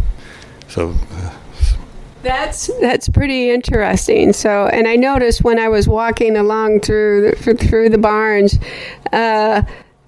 so 0.68 0.96
uh, 1.12 1.36
That's 2.26 2.72
that's 2.82 3.08
pretty 3.08 3.52
interesting. 3.52 4.34
So, 4.34 4.66
and 4.66 4.88
I 4.88 4.96
noticed 4.96 5.44
when 5.44 5.60
I 5.60 5.70
was 5.70 5.88
walking 5.88 6.36
along 6.36 6.80
through 6.80 7.36
the, 7.40 7.54
through 7.54 7.90
the 7.90 8.00
barns, 8.00 8.58
uh, 9.14 9.62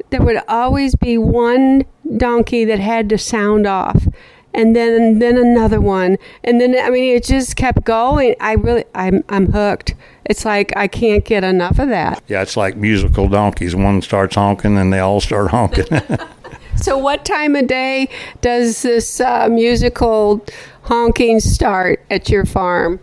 there 0.10 0.24
would 0.24 0.42
always 0.48 0.96
be 0.96 1.20
one 1.20 1.86
donkey 2.18 2.66
that 2.66 2.80
had 2.80 3.08
to 3.10 3.20
sound 3.20 3.68
off, 3.68 4.08
and 4.52 4.76
then 4.76 5.20
then 5.20 5.38
another 5.38 5.80
one, 5.80 6.18
and 6.44 6.60
then 6.60 6.76
I 6.76 6.90
mean 6.90 7.16
it 7.16 7.24
just 7.24 7.56
kept 7.56 7.84
going. 7.84 8.34
I 8.40 8.54
really 8.54 8.86
I'm 8.96 9.24
I'm 9.30 9.52
hooked. 9.52 9.94
It's 10.26 10.44
like 10.44 10.76
I 10.76 10.88
can't 10.88 11.24
get 11.24 11.44
enough 11.44 11.78
of 11.78 11.90
that. 11.90 12.24
yeah, 12.28 12.42
it's 12.42 12.58
like 12.58 12.78
musical 12.78 13.30
donkeys. 13.30 13.76
One 13.76 14.02
starts 14.02 14.34
honking, 14.34 14.76
and 14.76 14.92
they 14.92 15.00
all 15.00 15.22
start 15.22 15.52
honking. 15.52 15.86
So, 16.78 16.96
what 16.96 17.26
time 17.26 17.56
of 17.56 17.66
day 17.66 18.08
does 18.42 18.84
this 18.84 19.20
uh, 19.20 19.50
musical 19.50 20.46
honking 20.88 21.42
start 21.42 22.00
at 22.10 22.30
your 22.30 22.46
farm? 22.46 23.00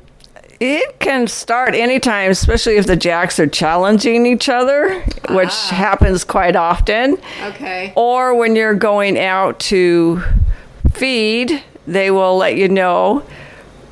It 0.58 0.98
can 1.00 1.26
start 1.26 1.74
anytime, 1.74 2.30
especially 2.30 2.76
if 2.76 2.86
the 2.86 2.96
jacks 2.96 3.38
are 3.38 3.46
challenging 3.46 4.24
each 4.24 4.48
other, 4.48 5.00
which 5.30 5.48
ah. 5.50 5.70
happens 5.74 6.24
quite 6.24 6.56
often. 6.56 7.18
Okay. 7.42 7.92
Or 7.94 8.34
when 8.34 8.56
you're 8.56 8.74
going 8.74 9.18
out 9.18 9.60
to 9.60 10.22
feed, 10.92 11.62
they 11.86 12.10
will 12.10 12.36
let 12.38 12.56
you 12.56 12.68
know. 12.68 13.22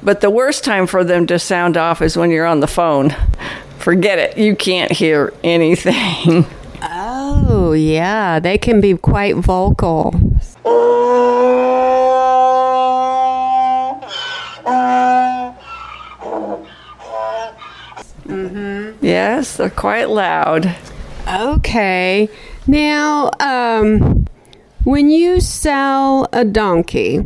But 0.02 0.20
the 0.22 0.30
worst 0.30 0.64
time 0.64 0.86
for 0.86 1.04
them 1.04 1.26
to 1.26 1.38
sound 1.38 1.76
off 1.76 2.00
is 2.00 2.16
when 2.16 2.30
you're 2.30 2.46
on 2.46 2.60
the 2.60 2.66
phone. 2.66 3.14
Forget 3.78 4.18
it, 4.18 4.38
you 4.38 4.56
can't 4.56 4.92
hear 4.92 5.32
anything. 5.44 6.46
Oh, 6.84 7.74
yeah, 7.74 8.40
they 8.40 8.58
can 8.58 8.80
be 8.80 8.96
quite 8.96 9.36
vocal. 9.36 10.12
Oh. 10.64 11.21
Yes, 19.02 19.56
they're 19.56 19.70
quite 19.70 20.08
loud. 20.08 20.74
Okay. 21.28 22.28
Now, 22.66 23.30
um, 23.40 24.26
when 24.84 25.10
you 25.10 25.40
sell 25.40 26.28
a 26.32 26.44
donkey, 26.44 27.20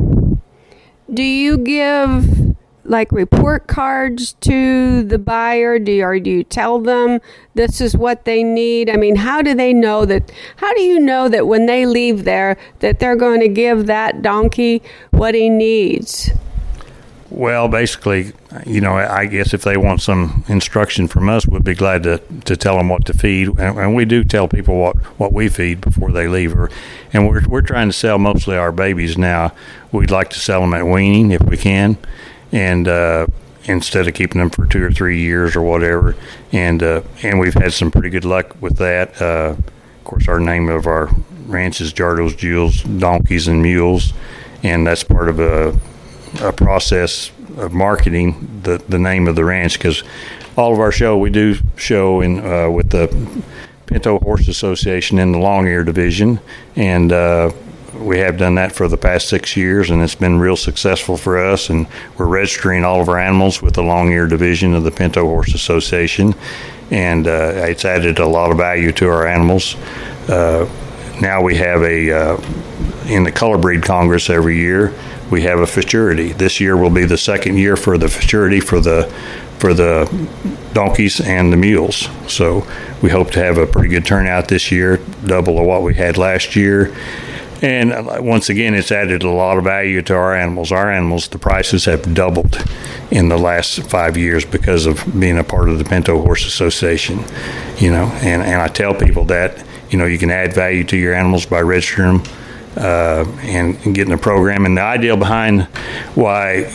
do 1.13 1.23
you 1.23 1.57
give 1.57 2.55
like 2.83 3.11
report 3.11 3.67
cards 3.67 4.33
to 4.41 5.03
the 5.03 5.19
buyer? 5.19 5.77
Do 5.79 5.91
you, 5.91 6.03
or 6.03 6.19
do 6.19 6.29
you 6.29 6.43
tell 6.43 6.79
them 6.79 7.19
this 7.53 7.81
is 7.81 7.95
what 7.95 8.25
they 8.25 8.43
need? 8.43 8.89
I 8.89 8.95
mean, 8.95 9.15
how 9.15 9.41
do 9.41 9.53
they 9.53 9.73
know 9.73 10.05
that? 10.05 10.31
How 10.57 10.73
do 10.73 10.81
you 10.81 10.99
know 10.99 11.29
that 11.29 11.47
when 11.47 11.65
they 11.65 11.85
leave 11.85 12.23
there 12.23 12.57
that 12.79 12.99
they're 12.99 13.15
going 13.15 13.41
to 13.41 13.49
give 13.49 13.85
that 13.87 14.21
donkey 14.21 14.81
what 15.11 15.35
he 15.35 15.49
needs? 15.49 16.31
Well, 17.29 17.67
basically, 17.67 18.31
you 18.65 18.79
know, 18.79 18.95
I 18.95 19.25
guess 19.25 19.53
if 19.53 19.63
they 19.63 19.75
want 19.75 20.01
some 20.01 20.45
instruction 20.47 21.09
from 21.09 21.27
us, 21.27 21.45
we'd 21.45 21.63
be 21.63 21.75
glad 21.75 22.03
to, 22.03 22.21
to 22.45 22.55
tell 22.55 22.77
them 22.77 22.87
what 22.87 23.05
to 23.05 23.13
feed, 23.13 23.49
and, 23.59 23.77
and 23.77 23.95
we 23.95 24.05
do 24.05 24.23
tell 24.23 24.47
people 24.47 24.77
what, 24.77 24.95
what 25.19 25.33
we 25.33 25.49
feed 25.49 25.81
before 25.81 26.11
they 26.11 26.29
leave. 26.29 26.57
Or, 26.57 26.71
and 27.11 27.27
we're 27.27 27.45
we're 27.45 27.61
trying 27.61 27.89
to 27.89 27.93
sell 27.93 28.17
mostly 28.17 28.55
our 28.55 28.71
babies 28.71 29.17
now. 29.17 29.51
We'd 29.91 30.09
like 30.09 30.29
to 30.31 30.39
sell 30.39 30.61
them 30.61 30.73
at 30.73 30.85
weaning 30.85 31.31
if 31.31 31.41
we 31.43 31.57
can, 31.57 31.97
and 32.53 32.87
uh, 32.87 33.27
instead 33.65 34.07
of 34.07 34.13
keeping 34.13 34.39
them 34.39 34.49
for 34.49 34.65
two 34.65 34.81
or 34.81 34.91
three 34.91 35.19
years 35.19 35.53
or 35.55 35.61
whatever. 35.61 36.15
And 36.53 36.81
uh, 36.81 37.01
and 37.23 37.39
we've 37.39 37.53
had 37.53 37.73
some 37.73 37.91
pretty 37.91 38.09
good 38.09 38.25
luck 38.25 38.55
with 38.61 38.77
that. 38.77 39.21
Uh, 39.21 39.55
of 39.57 40.03
course, 40.05 40.29
our 40.29 40.39
name 40.39 40.69
of 40.69 40.87
our 40.87 41.09
ranch 41.45 41.81
is 41.81 41.91
Jardo's 41.91 42.35
Jewels 42.35 42.83
Donkeys 42.83 43.49
and 43.49 43.61
Mules, 43.61 44.13
and 44.63 44.87
that's 44.87 45.03
part 45.03 45.27
of 45.27 45.41
a 45.41 45.77
a 46.39 46.51
process 46.51 47.31
of 47.57 47.73
marketing 47.73 48.61
the, 48.63 48.77
the 48.89 48.99
name 48.99 49.27
of 49.27 49.35
the 49.35 49.43
ranch 49.43 49.77
because 49.77 50.03
all 50.55 50.73
of 50.73 50.79
our 50.79 50.91
show 50.91 51.17
we 51.17 51.29
do 51.29 51.55
show 51.75 52.21
in 52.21 52.39
uh, 52.39 52.69
with 52.69 52.89
the 52.89 53.07
Pinto 53.85 54.19
Horse 54.19 54.47
Association 54.47 55.17
in 55.17 55.31
the 55.31 55.39
long 55.39 55.67
ear 55.67 55.83
division. 55.83 56.39
And 56.75 57.11
uh, 57.11 57.51
we 57.95 58.19
have 58.19 58.37
done 58.37 58.55
that 58.55 58.73
for 58.73 58.87
the 58.87 58.97
past 58.97 59.29
six 59.29 59.55
years 59.55 59.89
and 59.89 60.01
it's 60.03 60.15
been 60.15 60.39
real 60.39 60.57
successful 60.57 61.17
for 61.17 61.37
us. 61.37 61.69
And 61.69 61.87
we're 62.17 62.27
registering 62.27 62.83
all 62.83 63.01
of 63.01 63.09
our 63.09 63.19
animals 63.19 63.61
with 63.61 63.75
the 63.75 63.83
long 63.83 64.11
ear 64.11 64.27
division 64.27 64.73
of 64.73 64.83
the 64.83 64.91
Pinto 64.91 65.25
Horse 65.25 65.53
Association. 65.53 66.35
And 66.91 67.27
uh, 67.27 67.53
it's 67.55 67.85
added 67.85 68.19
a 68.19 68.27
lot 68.27 68.51
of 68.51 68.57
value 68.57 68.91
to 68.93 69.09
our 69.09 69.27
animals. 69.27 69.75
Uh, 70.27 70.69
now 71.21 71.41
we 71.41 71.55
have 71.55 71.81
a 71.81 72.11
uh, 72.11 72.41
in 73.07 73.23
the 73.23 73.31
color 73.31 73.57
breed 73.57 73.83
congress 73.83 74.29
every 74.29 74.57
year 74.57 74.93
we 75.31 75.41
have 75.43 75.59
a 75.59 75.67
futurity. 75.67 76.31
This 76.33 76.59
year 76.59 76.77
will 76.77 76.89
be 76.89 77.05
the 77.05 77.17
second 77.17 77.57
year 77.57 77.75
for 77.75 77.97
the 77.97 78.07
futurity 78.07 78.59
for 78.59 78.79
the 78.79 79.11
for 79.59 79.73
the 79.73 80.05
donkeys 80.73 81.19
and 81.19 81.51
the 81.51 81.57
mules. 81.57 82.09
So 82.27 82.67
we 83.01 83.09
hope 83.09 83.31
to 83.31 83.43
have 83.43 83.57
a 83.57 83.65
pretty 83.65 83.89
good 83.89 84.05
turnout 84.05 84.47
this 84.47 84.71
year, 84.71 84.97
double 85.25 85.59
of 85.59 85.65
what 85.65 85.81
we 85.81 85.95
had 85.95 86.17
last 86.17 86.55
year. 86.55 86.95
And 87.63 87.91
uh, 87.91 88.19
once 88.19 88.49
again, 88.49 88.75
it's 88.75 88.91
added 88.91 89.23
a 89.23 89.29
lot 89.31 89.57
of 89.57 89.63
value 89.63 90.03
to 90.03 90.13
our 90.13 90.35
animals. 90.35 90.71
Our 90.71 90.91
animals, 90.91 91.27
the 91.27 91.39
prices 91.39 91.85
have 91.85 92.13
doubled 92.13 92.63
in 93.09 93.29
the 93.29 93.37
last 93.37 93.81
five 93.89 94.15
years 94.15 94.45
because 94.45 94.85
of 94.85 95.03
being 95.19 95.39
a 95.39 95.43
part 95.43 95.69
of 95.69 95.79
the 95.79 95.83
Pinto 95.83 96.21
Horse 96.21 96.45
Association. 96.45 97.23
You 97.79 97.91
know, 97.91 98.05
and, 98.21 98.43
and 98.43 98.61
I 98.61 98.67
tell 98.67 98.93
people 98.93 99.25
that, 99.25 99.65
you 99.89 99.97
know, 99.97 100.05
you 100.05 100.19
can 100.19 100.29
add 100.29 100.53
value 100.53 100.83
to 100.83 100.97
your 100.97 101.15
animals 101.15 101.47
by 101.47 101.61
registering 101.61 102.19
them 102.19 102.33
uh, 102.77 103.25
and, 103.41 103.75
and, 103.85 103.95
getting 103.95 104.13
a 104.13 104.17
program. 104.17 104.65
And 104.65 104.77
the 104.77 104.81
idea 104.81 105.17
behind 105.17 105.63
why 106.13 106.65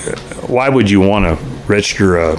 why 0.48 0.68
would 0.68 0.90
you 0.90 1.00
want 1.00 1.24
to 1.24 1.44
register 1.66 2.18
a, 2.18 2.36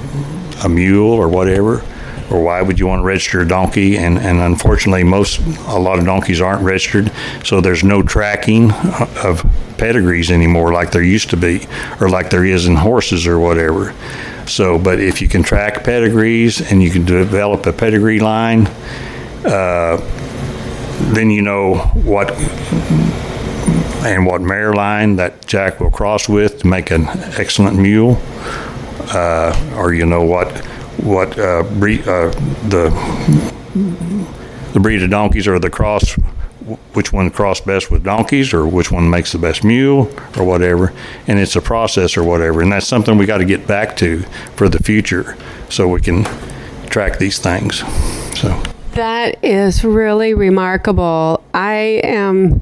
a 0.64 0.70
mule 0.70 1.12
or 1.12 1.30
whatever, 1.30 1.84
or 2.30 2.44
why 2.44 2.62
would 2.62 2.78
you 2.78 2.88
want 2.88 3.00
to 3.00 3.06
register 3.06 3.42
a 3.42 3.48
donkey? 3.48 3.98
And, 3.98 4.18
and 4.18 4.40
unfortunately, 4.40 5.04
most 5.04 5.40
a 5.68 5.80
lot 5.80 5.98
of 5.98 6.06
donkeys 6.06 6.42
aren't 6.42 6.62
registered, 6.62 7.12
so 7.44 7.62
there's 7.62 7.84
no 7.84 8.02
tracking 8.04 8.72
of 9.24 9.46
pedigrees 9.78 10.30
anymore 10.30 10.74
like 10.74 10.92
there 10.92 11.04
used 11.04 11.30
to 11.30 11.38
be, 11.38 11.66
or 12.02 12.10
like 12.10 12.30
there 12.30 12.46
is 12.46 12.68
in 12.68 12.76
horses 12.76 13.26
or 13.26 13.40
whatever. 13.40 13.94
So, 14.46 14.78
but 14.78 15.00
if 15.00 15.22
you 15.22 15.30
can 15.30 15.42
track 15.42 15.86
pedigrees 15.86 16.60
and 16.60 16.84
you 16.84 16.90
can 16.90 17.06
develop 17.06 17.66
a 17.66 17.72
pedigree 17.72 18.20
line, 18.20 18.68
uh, 19.46 19.98
then 21.14 21.30
you 21.30 21.42
know 21.42 21.76
what 22.04 22.32
and 24.06 24.26
what 24.26 24.42
mare 24.42 24.74
line 24.74 25.16
that 25.18 25.46
Jack 25.46 25.80
will 25.80 25.92
cross 25.92 26.28
with 26.28 26.60
to 26.60 26.68
make 26.68 26.92
an 26.92 27.08
excellent 27.38 27.78
mule, 27.78 28.22
uh, 29.14 29.76
or 29.78 29.94
you 29.94 30.06
know 30.06 30.24
what 30.24 30.50
what 30.98 31.38
uh, 31.40 31.64
breed, 31.80 32.08
uh, 32.08 32.30
the 32.70 32.90
the 34.74 34.80
breed 34.80 35.02
of 35.04 35.10
donkeys 35.10 35.48
or 35.48 35.60
the 35.60 35.70
cross 35.70 36.16
which 36.94 37.12
one 37.12 37.30
cross 37.30 37.60
best 37.60 37.92
with 37.92 38.04
donkeys 38.04 38.54
or 38.54 38.66
which 38.66 38.92
one 38.92 39.10
makes 39.10 39.34
the 39.34 39.38
best 39.38 39.64
mule 39.64 40.10
or 40.38 40.46
whatever. 40.46 40.94
And 41.28 41.40
it's 41.40 41.56
a 41.56 41.62
process 41.62 42.16
or 42.16 42.24
whatever. 42.24 42.62
And 42.62 42.72
that's 42.72 42.88
something 42.88 43.18
we 43.18 43.26
got 43.26 43.40
to 43.40 43.46
get 43.46 43.68
back 43.68 43.98
to 43.98 44.22
for 44.56 44.70
the 44.70 44.80
future 44.80 45.38
so 45.70 45.88
we 45.88 46.00
can 46.00 46.24
track 46.90 47.20
these 47.20 47.38
things. 47.38 47.80
So 48.40 48.64
that 48.94 49.44
is 49.44 49.84
really 49.84 50.34
remarkable. 50.34 51.44
I 51.54 52.02
am 52.04 52.62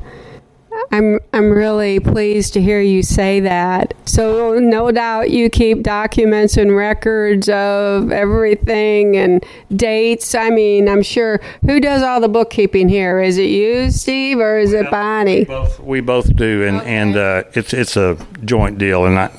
I'm 0.91 1.19
I'm 1.33 1.51
really 1.51 1.99
pleased 1.99 2.53
to 2.53 2.61
hear 2.61 2.81
you 2.81 3.03
say 3.03 3.39
that. 3.41 3.93
So 4.05 4.59
no 4.59 4.91
doubt 4.91 5.29
you 5.31 5.49
keep 5.49 5.83
documents 5.83 6.57
and 6.57 6.75
records 6.75 7.49
of 7.49 8.11
everything 8.11 9.15
and 9.17 9.45
dates. 9.75 10.35
I 10.35 10.49
mean, 10.49 10.89
I'm 10.89 11.03
sure 11.03 11.39
who 11.65 11.79
does 11.79 12.03
all 12.03 12.19
the 12.19 12.29
bookkeeping 12.29 12.89
here? 12.89 13.19
Is 13.19 13.37
it 13.37 13.49
you, 13.49 13.91
Steve, 13.91 14.39
or 14.39 14.57
is 14.57 14.73
it 14.73 14.89
Bonnie? 14.91 15.39
We 15.39 15.45
both, 15.45 15.79
we 15.79 16.01
both 16.01 16.35
do, 16.35 16.65
and 16.65 16.77
okay. 16.77 16.95
and 16.95 17.15
uh, 17.15 17.43
it's 17.53 17.73
it's 17.73 17.97
a 17.97 18.17
joint 18.45 18.77
deal, 18.77 19.05
and 19.05 19.17
I. 19.17 19.31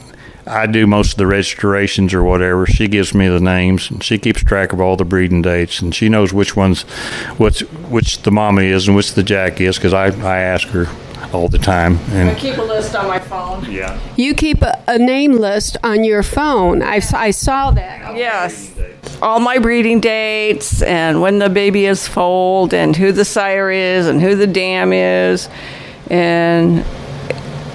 I 0.47 0.67
do 0.67 0.87
most 0.87 1.13
of 1.13 1.19
the 1.19 1.27
registrations 1.27 2.13
or 2.13 2.23
whatever. 2.25 2.67
She 2.67 2.89
gives 2.89 3.15
me 3.15 3.29
the 3.29 3.41
names, 3.41 3.91
and 3.91 4.03
she 4.03 4.19
keeps 4.19 4.43
track 4.43 4.73
of 4.73 4.81
all 4.81 4.97
the 4.97 5.05
breeding 5.05 5.43
dates, 5.43 5.81
and 5.81 5.95
she 5.95 6.09
knows 6.09 6.33
which 6.33 6.57
ones, 6.57 6.83
what's 7.39 7.61
which 7.61 8.23
the 8.23 8.33
mommy 8.33 8.67
is 8.67 8.89
and 8.89 8.97
which 8.97 9.15
the 9.15 9.23
jack 9.23 9.61
is, 9.61 9.77
because 9.77 9.95
I 9.95 10.07
I 10.07 10.39
ask 10.39 10.69
her 10.69 10.87
all 11.33 11.49
the 11.49 11.59
time. 11.59 11.99
And 12.11 12.31
I 12.31 12.35
keep 12.35 12.59
a 12.59 12.63
list 12.63 12.95
on 12.95 13.07
my 13.07 13.19
phone. 13.19 13.71
Yeah. 13.71 13.99
You 14.17 14.35
keep 14.35 14.63
a, 14.63 14.83
a 14.89 14.99
name 14.99 15.33
list 15.33 15.77
on 15.83 16.05
your 16.05 16.23
phone. 16.23 16.83
I, 16.83 17.01
I 17.15 17.31
saw 17.31 17.71
that. 17.71 18.17
Yes. 18.17 18.71
All 19.23 19.41
my 19.41 19.59
breeding 19.59 20.01
dates 20.01 20.83
and 20.83 21.23
when 21.23 21.39
the 21.39 21.49
baby 21.49 21.87
is 21.87 22.07
foaled 22.09 22.75
and 22.75 22.97
who 22.97 23.13
the 23.13 23.25
sire 23.25 23.71
is 23.71 24.09
and 24.09 24.21
who 24.21 24.35
the 24.35 24.47
dam 24.47 24.93
is. 24.93 25.49
And 26.11 26.85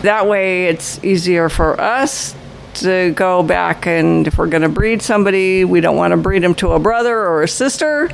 that 0.02 0.28
way 0.28 0.68
it's 0.68 1.04
easier 1.04 1.50
for 1.50 1.80
us 1.80 2.36
to 2.78 3.12
go 3.12 3.44
back 3.44 3.86
and 3.88 4.28
if 4.28 4.38
we're 4.38 4.48
going 4.48 4.64
to 4.64 4.70
breed 4.70 5.02
somebody, 5.02 5.64
we 5.66 5.82
don't 5.82 5.96
want 5.96 6.12
to 6.12 6.18
breed 6.18 6.44
them 6.44 6.56
to 6.56 6.72
a 6.72 6.80
brother 6.80 7.18
or 7.18 7.44
a 7.44 7.48
sister. 7.48 8.10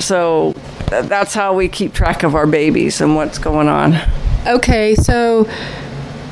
So 0.00 0.52
that's 0.88 1.34
how 1.34 1.54
we 1.54 1.68
keep 1.68 1.92
track 1.92 2.22
of 2.22 2.34
our 2.34 2.46
babies 2.46 3.00
and 3.00 3.16
what's 3.16 3.38
going 3.38 3.68
on. 3.68 3.96
Okay, 4.46 4.94
so 4.94 5.48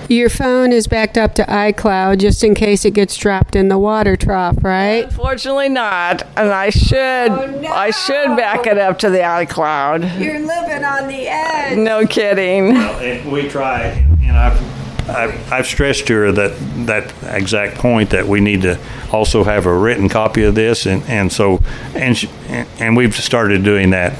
your 0.08 0.30
phone 0.30 0.72
is 0.72 0.86
backed 0.86 1.18
up 1.18 1.34
to 1.34 1.42
iCloud 1.44 2.18
just 2.18 2.42
in 2.42 2.54
case 2.54 2.86
it 2.86 2.94
gets 2.94 3.14
dropped 3.16 3.54
in 3.54 3.68
the 3.68 3.78
water 3.78 4.16
trough, 4.16 4.56
right? 4.64 5.04
Unfortunately 5.04 5.68
not. 5.68 6.22
And 6.36 6.48
I 6.48 6.70
should 6.70 6.96
oh, 6.96 7.60
no. 7.60 7.68
I 7.68 7.90
should 7.90 8.34
back 8.36 8.66
it 8.66 8.78
up 8.78 8.98
to 9.00 9.10
the 9.10 9.18
iCloud. 9.18 10.18
You're 10.18 10.40
living 10.40 10.84
on 10.84 11.08
the 11.08 11.28
edge. 11.28 11.76
No 11.76 12.06
kidding. 12.06 12.72
Well, 12.72 13.30
we 13.30 13.48
try, 13.50 13.82
and 14.22 14.36
I've 14.36 14.77
I've, 15.08 15.52
I've 15.52 15.66
stressed 15.66 16.06
to 16.08 16.14
her 16.14 16.32
that 16.32 16.86
that 16.86 17.12
exact 17.34 17.76
point 17.76 18.10
that 18.10 18.26
we 18.26 18.40
need 18.40 18.62
to 18.62 18.78
also 19.10 19.44
have 19.44 19.66
a 19.66 19.76
written 19.76 20.08
copy 20.08 20.44
of 20.44 20.54
this, 20.54 20.86
and, 20.86 21.02
and 21.04 21.32
so 21.32 21.60
and 21.94 22.16
she, 22.16 22.28
and 22.78 22.96
we've 22.96 23.14
started 23.14 23.64
doing 23.64 23.90
that. 23.90 24.12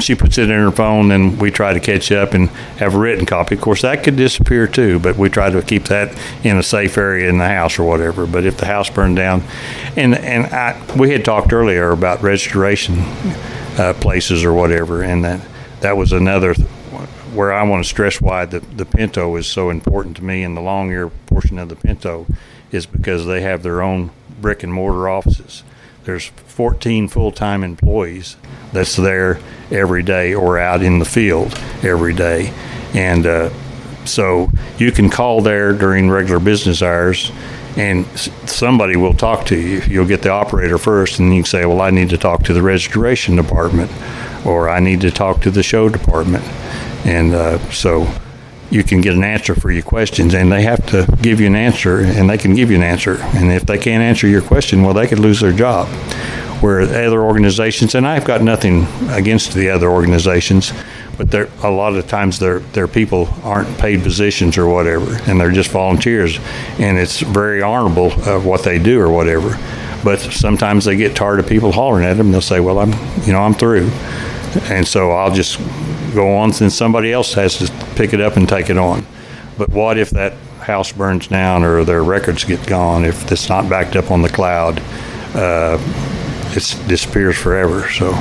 She 0.00 0.14
puts 0.14 0.38
it 0.38 0.50
in 0.50 0.58
her 0.58 0.70
phone, 0.70 1.10
and 1.10 1.40
we 1.40 1.50
try 1.50 1.72
to 1.72 1.80
catch 1.80 2.12
up 2.12 2.32
and 2.32 2.48
have 2.78 2.94
a 2.94 2.98
written 2.98 3.26
copy. 3.26 3.56
Of 3.56 3.60
course, 3.60 3.82
that 3.82 4.04
could 4.04 4.16
disappear 4.16 4.68
too, 4.68 5.00
but 5.00 5.16
we 5.16 5.28
try 5.28 5.50
to 5.50 5.62
keep 5.62 5.84
that 5.84 6.16
in 6.44 6.58
a 6.58 6.62
safe 6.62 6.96
area 6.96 7.28
in 7.28 7.38
the 7.38 7.48
house 7.48 7.78
or 7.78 7.84
whatever. 7.84 8.24
But 8.26 8.44
if 8.44 8.56
the 8.56 8.66
house 8.66 8.88
burned 8.88 9.16
down, 9.16 9.42
and 9.96 10.14
and 10.14 10.46
I, 10.46 10.80
we 10.96 11.10
had 11.10 11.24
talked 11.24 11.52
earlier 11.52 11.90
about 11.90 12.22
restoration 12.22 13.00
uh, 13.78 13.94
places 14.00 14.44
or 14.44 14.54
whatever, 14.54 15.02
and 15.02 15.24
that 15.24 15.40
that 15.80 15.96
was 15.96 16.12
another 16.12 16.54
where 17.34 17.52
I 17.52 17.62
want 17.64 17.84
to 17.84 17.88
stress 17.88 18.20
why 18.20 18.44
the, 18.44 18.60
the 18.60 18.84
Pinto 18.84 19.34
is 19.36 19.46
so 19.46 19.70
important 19.70 20.16
to 20.16 20.24
me 20.24 20.42
and 20.42 20.56
the 20.56 20.60
long 20.60 20.90
ear 20.90 21.08
portion 21.08 21.58
of 21.58 21.68
the 21.68 21.76
Pinto 21.76 22.26
is 22.70 22.86
because 22.86 23.26
they 23.26 23.40
have 23.42 23.62
their 23.62 23.82
own 23.82 24.10
brick 24.40 24.62
and 24.62 24.72
mortar 24.72 25.08
offices. 25.08 25.62
There's 26.04 26.26
14 26.26 27.08
full 27.08 27.32
time 27.32 27.64
employees 27.64 28.36
that's 28.72 28.96
there 28.96 29.40
every 29.70 30.02
day 30.02 30.34
or 30.34 30.58
out 30.58 30.82
in 30.82 30.98
the 30.98 31.04
field 31.04 31.58
every 31.82 32.14
day. 32.14 32.52
And 32.92 33.26
uh, 33.26 33.50
so 34.04 34.50
you 34.78 34.92
can 34.92 35.08
call 35.08 35.40
there 35.40 35.72
during 35.72 36.10
regular 36.10 36.40
business 36.40 36.82
hours 36.82 37.32
and 37.76 38.06
somebody 38.46 38.96
will 38.96 39.14
talk 39.14 39.46
to 39.46 39.58
you. 39.58 39.80
You'll 39.88 40.06
get 40.06 40.22
the 40.22 40.30
operator 40.30 40.78
first, 40.78 41.18
and 41.18 41.34
you 41.34 41.42
can 41.42 41.50
say, 41.50 41.66
Well, 41.66 41.80
I 41.80 41.90
need 41.90 42.10
to 42.10 42.18
talk 42.18 42.44
to 42.44 42.52
the 42.52 42.62
registration 42.62 43.34
department, 43.34 43.90
or 44.46 44.68
I 44.68 44.78
need 44.78 45.00
to 45.00 45.10
talk 45.10 45.40
to 45.42 45.50
the 45.50 45.64
show 45.64 45.88
department 45.88 46.44
and 47.04 47.34
uh, 47.34 47.58
so 47.70 48.06
you 48.70 48.82
can 48.82 49.00
get 49.00 49.14
an 49.14 49.24
answer 49.24 49.54
for 49.54 49.70
your 49.70 49.82
questions, 49.82 50.34
and 50.34 50.50
they 50.50 50.62
have 50.62 50.84
to 50.86 51.06
give 51.22 51.40
you 51.40 51.46
an 51.46 51.54
answer, 51.54 52.00
and 52.00 52.28
they 52.28 52.38
can 52.38 52.54
give 52.54 52.70
you 52.70 52.76
an 52.76 52.82
answer. 52.82 53.18
And 53.34 53.52
if 53.52 53.64
they 53.66 53.78
can't 53.78 54.02
answer 54.02 54.26
your 54.26 54.42
question, 54.42 54.82
well, 54.82 54.94
they 54.94 55.06
could 55.06 55.20
lose 55.20 55.40
their 55.40 55.52
job. 55.52 55.88
Where 56.60 56.80
other 56.80 57.20
organizations, 57.20 57.94
and 57.94 58.06
I've 58.06 58.24
got 58.24 58.40
nothing 58.40 58.86
against 59.10 59.52
the 59.52 59.68
other 59.68 59.90
organizations, 59.90 60.72
but 61.18 61.30
there 61.30 61.48
a 61.62 61.70
lot 61.70 61.94
of 61.94 62.06
times 62.06 62.38
their 62.38 62.60
their 62.72 62.88
people 62.88 63.28
aren't 63.42 63.76
paid 63.78 64.02
positions 64.02 64.56
or 64.56 64.66
whatever, 64.66 65.14
and 65.28 65.38
they're 65.38 65.52
just 65.52 65.70
volunteers, 65.70 66.38
and 66.78 66.96
it's 66.96 67.20
very 67.20 67.60
honorable 67.60 68.12
of 68.28 68.46
what 68.46 68.64
they 68.64 68.78
do 68.78 68.98
or 68.98 69.10
whatever. 69.10 69.58
But 70.02 70.20
sometimes 70.20 70.86
they 70.86 70.96
get 70.96 71.14
tired 71.14 71.38
of 71.38 71.46
people 71.46 71.70
hollering 71.70 72.06
at 72.06 72.16
them. 72.16 72.32
They'll 72.32 72.40
say, 72.40 72.60
"Well, 72.60 72.78
I'm, 72.78 72.92
you 73.26 73.32
know, 73.32 73.42
I'm 73.42 73.54
through," 73.54 73.90
and 74.70 74.86
so 74.88 75.10
I'll 75.10 75.34
just 75.34 75.60
go 76.14 76.36
on, 76.36 76.50
then 76.52 76.70
somebody 76.70 77.12
else 77.12 77.34
has 77.34 77.58
to 77.58 77.72
pick 77.96 78.12
it 78.12 78.20
up 78.20 78.36
and 78.36 78.48
take 78.48 78.70
it 78.70 78.78
on. 78.78 79.04
But 79.58 79.70
what 79.70 79.98
if 79.98 80.10
that 80.10 80.32
house 80.60 80.92
burns 80.92 81.28
down 81.28 81.62
or 81.62 81.84
their 81.84 82.02
records 82.02 82.44
get 82.44 82.66
gone? 82.66 83.04
If 83.04 83.30
it's 83.30 83.48
not 83.48 83.68
backed 83.68 83.96
up 83.96 84.10
on 84.10 84.22
the 84.22 84.28
cloud, 84.28 84.80
uh, 85.34 85.78
it 86.50 86.88
disappears 86.88 87.36
forever. 87.36 87.88
So. 87.90 88.12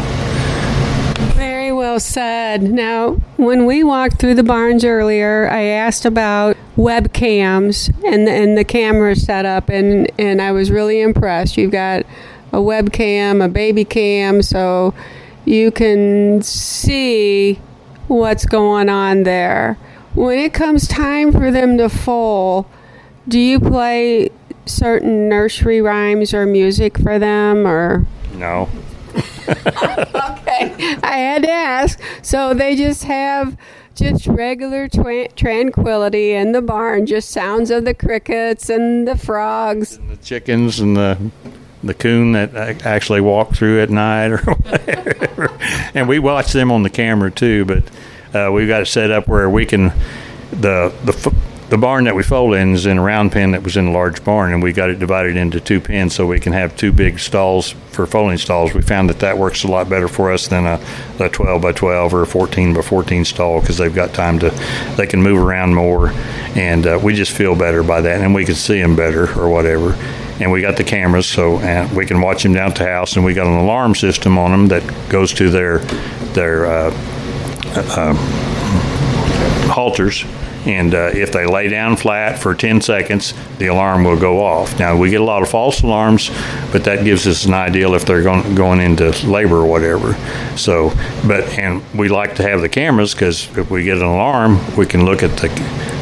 Very 1.35 1.71
well 1.71 1.99
said. 1.99 2.63
Now, 2.63 3.13
when 3.37 3.65
we 3.65 3.83
walked 3.83 4.19
through 4.19 4.35
the 4.35 4.43
barns 4.43 4.83
earlier, 4.83 5.49
I 5.49 5.63
asked 5.63 6.05
about 6.05 6.57
webcams 6.75 7.93
and 8.05 8.27
and 8.27 8.57
the 8.57 8.63
camera 8.63 9.15
setup, 9.15 9.69
and 9.69 10.11
and 10.19 10.41
I 10.41 10.51
was 10.51 10.71
really 10.71 11.01
impressed. 11.01 11.57
You've 11.57 11.71
got 11.71 12.05
a 12.51 12.57
webcam, 12.57 13.43
a 13.43 13.47
baby 13.47 13.85
cam, 13.85 14.41
so 14.41 14.93
you 15.45 15.71
can 15.71 16.41
see 16.41 17.59
what's 18.13 18.45
going 18.45 18.89
on 18.89 19.23
there. 19.23 19.77
When 20.13 20.37
it 20.37 20.53
comes 20.53 20.87
time 20.87 21.31
for 21.31 21.51
them 21.51 21.77
to 21.77 21.89
foal, 21.89 22.67
do 23.27 23.39
you 23.39 23.59
play 23.59 24.29
certain 24.65 25.27
nursery 25.27 25.81
rhymes 25.81 26.33
or 26.33 26.45
music 26.45 26.97
for 26.97 27.19
them 27.19 27.67
or? 27.67 28.05
No. 28.35 28.69
Okay. 29.45 30.95
I 31.03 31.17
had 31.17 31.43
to 31.43 31.49
ask. 31.49 31.99
So 32.21 32.53
they 32.53 32.75
just 32.75 33.03
have 33.03 33.57
just 33.95 34.27
regular 34.27 34.87
tra- 34.87 35.27
tranquility 35.29 36.31
in 36.33 36.51
the 36.51 36.61
barn 36.61 37.05
just 37.05 37.29
sounds 37.29 37.69
of 37.69 37.85
the 37.85 37.93
crickets 37.93 38.69
and 38.69 39.07
the 39.07 39.17
frogs. 39.17 39.97
And 39.97 40.09
the 40.09 40.17
chickens 40.17 40.79
and 40.79 40.95
the 40.97 41.17
the 41.83 41.93
coon 41.93 42.31
that 42.31 42.55
actually 42.85 43.21
walked 43.21 43.55
through 43.55 43.81
at 43.81 43.89
night 43.89 44.31
or 44.31 44.37
whatever 44.53 45.57
and 45.93 46.07
we 46.07 46.19
watch 46.19 46.53
them 46.53 46.71
on 46.71 46.83
the 46.83 46.89
camera 46.89 47.29
too 47.29 47.65
but 47.65 47.83
uh, 48.33 48.51
we've 48.51 48.67
got 48.67 48.81
it 48.81 48.85
set 48.85 49.11
up 49.11 49.27
where 49.27 49.49
we 49.49 49.65
can 49.65 49.93
the 50.51 50.93
the 51.03 51.33
the 51.73 51.77
barn 51.79 52.03
that 52.03 52.13
we 52.13 52.21
fold 52.21 52.53
in 52.53 52.75
is 52.75 52.85
in 52.85 52.99
a 52.99 53.01
round 53.01 53.31
pen 53.31 53.49
that 53.49 53.63
was 53.63 53.77
in 53.77 53.87
a 53.87 53.91
large 53.91 54.23
barn, 54.23 54.53
and 54.53 54.61
we 54.61 54.71
got 54.71 54.91
it 54.91 54.99
divided 54.99 55.35
into 55.35 55.59
two 55.59 55.81
pens 55.81 56.13
so 56.13 56.27
we 56.27 56.39
can 56.39 56.53
have 56.53 56.77
two 56.77 56.91
big 56.91 57.17
stalls 57.17 57.71
for 57.89 58.05
foaling 58.05 58.37
stalls. 58.37 58.75
We 58.75 58.83
found 58.83 59.09
that 59.09 59.19
that 59.21 59.39
works 59.39 59.63
a 59.63 59.67
lot 59.67 59.89
better 59.89 60.07
for 60.07 60.31
us 60.31 60.47
than 60.47 60.67
a, 60.67 60.79
a 61.19 61.29
12 61.29 61.63
by 61.63 61.71
12 61.71 62.13
or 62.13 62.21
a 62.21 62.27
14 62.27 62.75
by 62.75 62.81
14 62.83 63.25
stall 63.25 63.59
because 63.59 63.79
they've 63.79 63.95
got 63.95 64.13
time 64.13 64.37
to, 64.37 64.51
they 64.97 65.07
can 65.07 65.23
move 65.23 65.39
around 65.43 65.73
more, 65.73 66.09
and 66.55 66.85
uh, 66.85 66.99
we 67.01 67.15
just 67.15 67.31
feel 67.31 67.55
better 67.55 67.81
by 67.81 68.01
that, 68.01 68.21
and 68.21 68.35
we 68.35 68.45
can 68.45 68.53
see 68.53 68.79
them 68.79 68.95
better 68.95 69.23
or 69.39 69.49
whatever. 69.49 69.97
And 70.39 70.51
we 70.51 70.61
got 70.61 70.77
the 70.77 70.83
cameras, 70.83 71.27
so 71.27 71.55
we 71.95 72.05
can 72.05 72.21
watch 72.21 72.43
them 72.43 72.53
down 72.53 72.71
at 72.71 72.77
the 72.77 72.85
house, 72.85 73.15
and 73.15 73.23
we 73.23 73.33
got 73.33 73.47
an 73.47 73.59
alarm 73.59 73.95
system 73.95 74.37
on 74.37 74.51
them 74.51 74.67
that 74.69 75.09
goes 75.09 75.33
to 75.35 75.49
their 75.49 75.79
their 76.33 76.65
uh, 76.65 76.91
uh, 77.75 78.13
halters 79.71 80.25
and 80.65 80.95
uh, 80.95 81.11
if 81.13 81.31
they 81.33 81.45
lay 81.45 81.67
down 81.67 81.97
flat 81.97 82.39
for 82.39 82.55
10 82.55 82.79
seconds, 82.81 83.33
the 83.57 83.67
alarm 83.67 84.05
will 84.05 84.17
go 84.17 84.41
off. 84.43 84.79
Now, 84.79 84.95
we 84.95 85.09
get 85.09 85.19
a 85.19 85.23
lot 85.23 85.41
of 85.41 85.49
false 85.49 85.81
alarms, 85.81 86.29
but 86.71 86.85
that 86.85 87.03
gives 87.03 87.27
us 87.27 87.45
an 87.45 87.53
idea 87.53 87.91
if 87.91 88.05
they're 88.05 88.23
going, 88.23 88.55
going 88.55 88.79
into 88.79 89.11
labor 89.27 89.57
or 89.57 89.65
whatever. 89.65 90.13
So, 90.55 90.93
but, 91.27 91.43
and 91.59 91.83
we 91.93 92.07
like 92.07 92.35
to 92.35 92.43
have 92.43 92.61
the 92.61 92.69
cameras 92.69 93.13
because 93.13 93.55
if 93.57 93.69
we 93.69 93.83
get 93.83 93.97
an 93.97 94.03
alarm, 94.03 94.59
we 94.77 94.85
can 94.85 95.03
look 95.05 95.21
at 95.21 95.31
the 95.37 95.49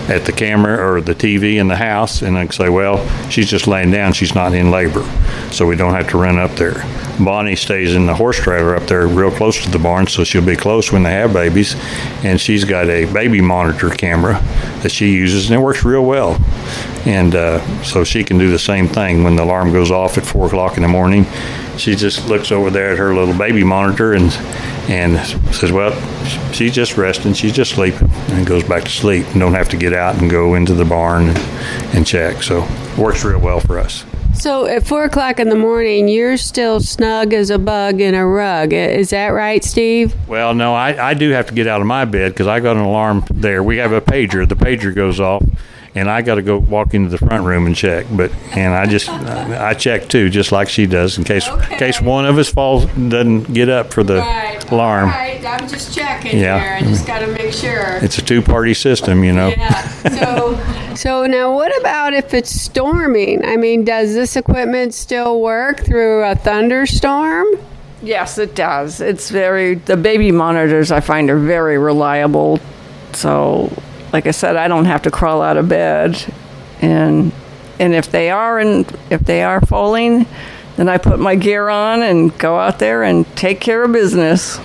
at 0.10 0.26
the 0.26 0.32
camera 0.32 0.78
or 0.78 1.02
the 1.02 1.16
TV 1.16 1.56
in 1.56 1.68
the 1.68 1.76
house, 1.76 2.22
and 2.22 2.38
I 2.38 2.46
can 2.46 2.52
say, 2.52 2.70
well, 2.70 3.08
she's 3.30 3.50
just 3.50 3.68
laying 3.68 3.92
down, 3.92 4.14
she's 4.14 4.36
not 4.36 4.54
in 4.54 4.72
labor, 4.72 5.04
so 5.52 5.66
we 5.66 5.76
don't 5.76 5.94
have 5.94 6.10
to 6.10 6.18
run 6.18 6.38
up 6.38 6.52
there. 6.52 6.84
Bonnie 7.20 7.56
stays 7.56 7.96
in 7.96 8.06
the 8.06 8.16
horse 8.16 8.38
trailer 8.38 8.76
up 8.76 8.84
there, 8.88 9.08
real 9.08 9.32
close 9.32 9.64
to 9.64 9.70
the 9.70 9.80
barn, 9.80 10.08
so 10.08 10.24
she'll 10.24 10.46
be 10.46 10.56
close 10.56 10.92
when 10.92 11.04
they 11.04 11.12
have 11.12 11.34
babies, 11.34 11.76
and 12.24 12.40
she's 12.40 12.64
got 12.66 12.90
a 12.90 13.06
baby 13.14 13.42
monitor 13.42 13.90
camera 13.90 14.34
that 14.82 14.92
she 14.92 15.12
uses, 15.12 15.50
and 15.50 15.60
it 15.60 15.64
works 15.64 15.84
real 15.84 16.06
well. 16.06 16.40
And 17.06 17.34
uh, 17.34 17.84
so 17.84 18.04
she 18.04 18.24
can 18.24 18.38
do 18.38 18.52
the 18.52 18.60
same 18.60 18.88
thing 18.88 19.24
when 19.24 19.36
the 19.36 19.44
alarm 19.44 19.72
goes 19.72 19.92
off 19.92 20.18
at 20.18 20.26
four 20.26 20.48
o'clock 20.48 20.78
in 20.78 20.84
the 20.84 20.90
morning. 20.90 21.26
She 21.78 21.96
just 21.96 22.28
looks 22.28 22.52
over 22.52 22.70
there 22.70 22.92
at 22.92 22.98
her 22.98 23.14
little 23.16 23.36
baby 23.36 23.64
monitor 23.64 24.14
and 24.14 24.32
and 24.90 25.20
says, 25.56 25.72
"Well, 25.72 25.94
she's 26.52 26.74
just 26.74 26.98
resting. 26.98 27.34
She's 27.34 27.54
just 27.54 27.72
sleeping," 27.72 28.10
and 28.30 28.46
goes 28.46 28.64
back 28.64 28.84
to 28.84 28.90
sleep. 28.90 29.26
And 29.28 29.40
don't 29.40 29.54
have 29.54 29.70
to 29.70 29.78
get 29.78 29.94
out 29.94 30.22
and 30.22 30.30
go 30.30 30.54
into 30.54 30.74
the 30.74 30.86
barn 30.86 31.30
and, 31.30 31.38
and 31.96 32.06
check. 32.06 32.44
So 32.44 32.68
works 32.98 33.24
real 33.24 33.40
well 33.40 33.60
for 33.60 33.80
us. 33.80 34.06
So 34.34 34.66
at 34.66 34.88
four 34.88 35.04
o'clock 35.04 35.40
in 35.40 35.50
the 35.50 35.56
morning, 35.56 36.08
you're 36.08 36.38
still 36.38 36.80
snug 36.80 37.34
as 37.34 37.50
a 37.50 37.60
bug 37.60 38.00
in 38.00 38.16
a 38.16 38.26
rug. 38.26 38.74
Is 38.74 39.10
that 39.10 39.28
right, 39.28 39.64
Steve? 39.64 40.16
Well, 40.28 40.54
no, 40.56 40.74
I, 40.74 41.10
I 41.10 41.14
do 41.14 41.32
have 41.32 41.48
to 41.48 41.54
get 41.54 41.68
out 41.68 41.82
of 41.82 41.88
my 41.88 42.06
bed 42.06 42.32
because 42.32 42.48
I 42.48 42.60
got 42.60 42.76
an 42.76 42.84
alarm 42.84 43.26
there. 43.30 43.62
We 43.62 43.78
have 43.78 43.92
a 43.92 44.02
pager. 44.02 44.48
The 44.48 44.56
pager 44.56 44.96
goes 44.96 45.20
off 45.20 45.44
and 45.94 46.10
I 46.10 46.22
got 46.22 46.36
to 46.36 46.42
go 46.42 46.58
walk 46.58 46.94
into 46.94 47.10
the 47.10 47.18
front 47.18 47.46
room 47.46 47.66
and 47.66 47.76
check. 47.76 48.06
But 48.12 48.32
and 48.56 48.74
I 48.74 48.86
just 48.86 49.10
I 49.10 49.74
check 49.74 50.08
too, 50.08 50.30
just 50.30 50.52
like 50.52 50.70
she 50.70 50.86
does, 50.86 51.18
in 51.18 51.24
case 51.24 51.48
okay. 51.48 51.74
in 51.74 51.80
case 51.80 52.02
one 52.02 52.26
of 52.26 52.38
us 52.38 52.50
falls 52.50 52.86
doesn't 52.86 53.54
get 53.54 53.70
up 53.70 53.94
for 53.94 54.04
the 54.04 54.18
right. 54.18 54.72
alarm. 54.72 55.10
All 55.10 55.16
right, 55.16 55.44
I'm 55.46 55.68
just 55.68 55.94
checking 55.94 56.40
yeah. 56.40 56.60
here. 56.60 56.74
I 56.76 56.92
just 56.92 57.06
got 57.06 57.20
to 57.20 57.28
make 57.28 57.54
sure. 57.54 57.98
It's 58.02 58.18
a 58.18 58.22
two-party 58.22 58.74
system, 58.74 59.24
you 59.24 59.34
know. 59.34 59.50
Yeah. 59.50 59.88
So 60.10 60.96
so 60.96 61.26
now, 61.26 61.54
what 61.54 61.78
about 61.80 62.14
if 62.14 62.34
it's 62.34 62.52
storming? 62.52 63.44
I 63.46 63.58
mean, 63.58 63.84
does 63.84 64.14
this 64.14 64.36
equipment 64.36 64.94
still 64.94 65.42
work 65.42 65.82
through 65.82 66.24
a 66.24 66.36
thunderstorm? 66.36 67.48
Yes, 68.02 68.38
it 68.38 68.56
does. 68.56 69.00
It's 69.00 69.30
very 69.30 69.76
the 69.76 69.98
baby 69.98 70.32
monitors 70.32 70.92
I 70.92 71.02
find 71.02 71.30
are 71.30 71.38
very 71.38 71.78
reliable. 71.78 72.60
So 73.14 73.72
like 74.14 74.28
I 74.28 74.32
said, 74.32 74.56
I 74.56 74.68
don't 74.68 74.86
have 74.86 75.02
to 75.04 75.12
crawl 75.12 75.42
out 75.42 75.58
of 75.58 75.70
bed, 75.70 76.24
and 76.82 77.32
and 77.80 77.94
if 77.94 78.12
they 78.12 78.30
are 78.30 78.60
and 78.60 78.86
if 79.10 79.22
they 79.22 79.44
are 79.44 79.62
foaling, 79.62 80.26
then 80.76 80.90
I 80.90 80.98
put 80.98 81.20
my 81.20 81.36
gear 81.36 81.70
on 81.70 82.02
and 82.02 82.38
go 82.38 82.60
out 82.60 82.80
there 82.80 83.04
and 83.04 83.26
take 83.36 83.60
care 83.60 83.84
of 83.84 83.92
business, 83.92 84.58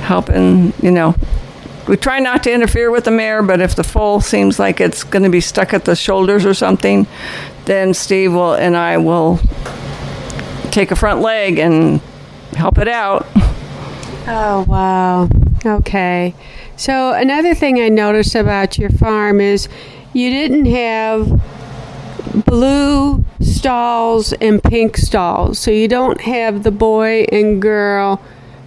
helping. 0.00 0.72
You 0.82 0.90
know, 0.90 1.14
we 1.88 1.96
try 1.96 2.18
not 2.18 2.42
to 2.44 2.52
interfere 2.52 2.90
with 2.90 3.04
the 3.04 3.10
mare, 3.10 3.42
but 3.42 3.60
if 3.60 3.74
the 3.74 3.84
foal 3.84 4.20
seems 4.20 4.58
like 4.58 4.80
it's 4.80 5.04
going 5.04 5.24
to 5.24 5.30
be 5.30 5.40
stuck 5.40 5.74
at 5.74 5.84
the 5.84 5.96
shoulders 5.96 6.46
or 6.46 6.54
something, 6.54 7.06
then 7.64 7.94
Steve 7.94 8.32
will 8.32 8.54
and 8.54 8.76
I 8.76 8.98
will 8.98 9.40
take 10.70 10.90
a 10.90 10.96
front 10.96 11.20
leg 11.20 11.58
and 11.58 12.00
help 12.54 12.78
it 12.78 12.88
out. 12.88 13.26
Oh 14.26 14.64
wow. 14.68 15.28
Okay. 15.64 16.34
So, 16.82 17.12
another 17.12 17.54
thing 17.54 17.80
I 17.80 17.88
noticed 17.88 18.34
about 18.34 18.76
your 18.76 18.90
farm 18.90 19.40
is 19.40 19.68
you 20.14 20.30
didn't 20.30 20.66
have 20.66 21.40
blue 22.44 23.24
stalls 23.40 24.32
and 24.32 24.60
pink 24.60 24.96
stalls. 24.96 25.60
So, 25.60 25.70
you 25.70 25.86
don't 25.86 26.20
have 26.22 26.64
the 26.64 26.72
boy 26.72 27.26
and 27.30 27.62
girl 27.62 28.20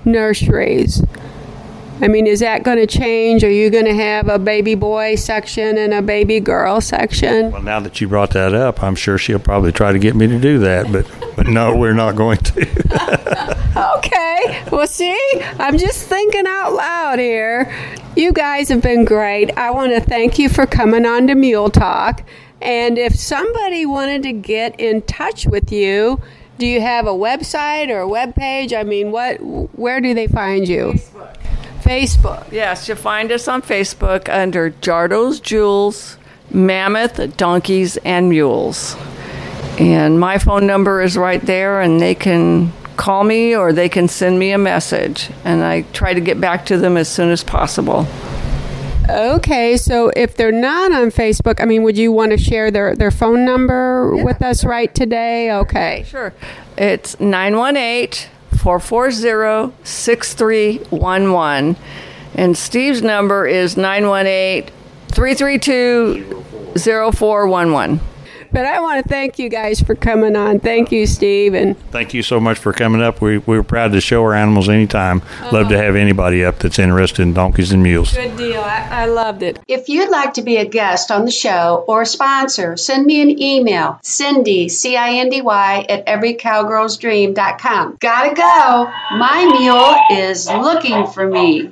nurseries. 0.06 1.04
I 2.00 2.08
mean, 2.08 2.26
is 2.26 2.40
that 2.40 2.64
going 2.64 2.78
to 2.78 2.88
change? 2.88 3.44
Are 3.44 3.52
you 3.52 3.70
going 3.70 3.84
to 3.84 3.94
have 3.94 4.30
a 4.30 4.40
baby 4.40 4.76
boy 4.76 5.16
section 5.16 5.78
and 5.78 5.94
a 5.94 6.02
baby 6.02 6.40
girl 6.40 6.80
section? 6.80 7.52
Well, 7.52 7.64
now 7.64 7.82
that 7.82 8.00
you 8.00 8.08
brought 8.08 8.30
that 8.32 8.54
up, 8.54 8.82
I'm 8.82 8.96
sure 8.96 9.18
she'll 9.18 9.40
probably 9.40 9.74
try 9.74 9.92
to 9.92 10.00
get 10.00 10.16
me 10.16 10.28
to 10.28 10.40
do 10.40 10.60
that, 10.60 10.90
but 10.90 11.06
but 11.36 11.48
no, 11.48 11.76
we're 11.76 11.94
not 11.94 12.16
going 12.16 12.38
to. 12.38 13.58
okay. 13.98 14.64
Well, 14.72 14.88
see, 14.88 15.20
I'm 15.60 15.78
just 15.78 16.08
thinking 16.08 16.48
out 16.48 16.72
loud 16.72 17.20
here. 17.20 17.74
You 18.16 18.32
guys 18.32 18.70
have 18.70 18.82
been 18.82 19.04
great. 19.04 19.52
I 19.58 19.72
want 19.72 19.92
to 19.92 20.00
thank 20.00 20.40
you 20.40 20.48
for 20.48 20.66
coming 20.66 21.06
on 21.06 21.28
to 21.28 21.36
Mule 21.36 21.70
Talk. 21.70 22.24
And 22.62 22.98
if 22.98 23.14
somebody 23.14 23.86
wanted 23.86 24.24
to 24.24 24.32
get 24.32 24.80
in 24.80 25.02
touch 25.02 25.46
with 25.46 25.70
you, 25.70 26.22
do 26.58 26.66
you 26.66 26.80
have 26.80 27.08
a 27.08 27.12
website 27.12 27.90
or 27.90 28.00
a 28.00 28.08
web 28.08 28.34
page? 28.34 28.72
I 28.74 28.84
mean, 28.84 29.12
what? 29.12 29.36
Where 29.78 30.00
do 30.00 30.14
they 30.14 30.28
find 30.28 30.66
you? 30.66 30.94
Facebook. 30.94 31.38
Facebook. 31.82 32.52
Yes, 32.54 32.88
you'll 32.88 32.96
find 32.96 33.34
us 33.34 33.50
on 33.50 33.62
Facebook 33.62 34.30
under 34.34 34.70
Jardo's 34.70 35.42
Jewels, 35.42 36.18
Mammoth, 36.52 37.36
Donkeys, 37.36 37.98
and 37.98 38.30
Mules. 38.30 38.96
And 39.78 40.22
my 40.22 40.38
phone 40.38 40.66
number 40.66 41.02
is 41.02 41.18
right 41.18 41.42
there, 41.42 41.82
and 41.82 42.00
they 42.00 42.16
can 42.16 42.72
call 42.98 43.24
me 43.24 43.56
or 43.56 43.74
they 43.74 43.90
can 43.90 44.08
send 44.08 44.40
me 44.40 44.52
a 44.52 44.58
message. 44.58 45.30
And 45.44 45.64
I 45.64 45.82
try 45.94 46.14
to 46.14 46.22
get 46.22 46.40
back 46.40 46.66
to 46.68 46.78
them 46.78 46.98
as 46.98 47.08
soon 47.08 47.30
as 47.30 47.44
possible. 47.44 48.08
Okay, 49.10 49.78
so 49.78 50.12
if 50.16 50.36
they're 50.36 50.52
not 50.52 50.92
on 50.92 51.12
Facebook, 51.12 51.62
I 51.62 51.66
mean, 51.66 51.84
would 51.84 51.98
you 51.98 52.12
want 52.12 52.32
to 52.32 52.38
share 52.38 52.72
their, 52.72 52.96
their 52.96 53.12
phone 53.12 53.46
number 53.46 54.14
yeah. 54.16 54.24
with 54.24 54.42
us 54.42 54.66
right 54.66 54.94
today? 54.94 55.52
Okay. 55.52 56.06
Sure. 56.08 56.34
It's 56.78 57.20
918 57.20 58.30
440 58.58 59.76
6311. 59.84 61.76
And 62.34 62.58
Steve's 62.58 63.02
number 63.02 63.46
is 63.46 63.78
918 63.78 64.74
332 65.10 66.44
0411. 66.76 68.00
But 68.56 68.66
I 68.66 68.80
want 68.80 69.04
to 69.04 69.10
thank 69.10 69.38
you 69.38 69.50
guys 69.50 69.82
for 69.82 69.96
coming 69.96 70.38
on. 70.38 70.62
Thank 70.62 70.90
you, 70.90 71.08
Steve. 71.08 71.54
And 71.54 71.78
thank 71.92 72.14
you 72.14 72.24
so 72.24 72.40
much 72.40 72.58
for 72.58 72.72
coming 72.72 73.02
up. 73.02 73.20
We, 73.20 73.40
we're 73.40 73.64
proud 73.64 73.92
to 73.92 74.00
show 74.00 74.24
our 74.24 74.34
animals 74.34 74.70
anytime. 74.70 75.18
Uh-huh. 75.18 75.50
Love 75.52 75.68
to 75.68 75.78
have 75.78 75.98
anybody 75.98 76.46
up 76.46 76.60
that's 76.60 76.80
interested 76.80 77.24
in 77.24 77.34
donkeys 77.34 77.74
and 77.74 77.84
mules. 77.84 78.16
Good 78.16 78.38
deal. 78.38 78.62
I, 78.62 78.88
I 78.90 79.06
loved 79.08 79.44
it. 79.44 79.60
If 79.68 79.90
you'd 79.90 80.10
like 80.10 80.36
to 80.36 80.42
be 80.42 80.56
a 80.56 80.64
guest 80.64 81.12
on 81.12 81.26
the 81.26 81.32
show 81.32 81.84
or 81.86 82.04
a 82.04 82.06
sponsor, 82.06 82.78
send 82.78 83.06
me 83.06 83.22
an 83.22 83.42
email, 83.42 84.00
Cindy, 84.04 84.70
C 84.70 84.96
I 84.96 85.16
N 85.16 85.28
D 85.28 85.42
Y, 85.42 85.86
at 85.90 86.06
everycowgirlsdream.com. 86.06 87.98
Gotta 88.00 88.36
go. 88.36 88.90
My 89.18 89.46
mule 89.60 89.98
is 90.18 90.48
looking 90.48 91.08
for 91.08 91.28
me. 91.28 91.70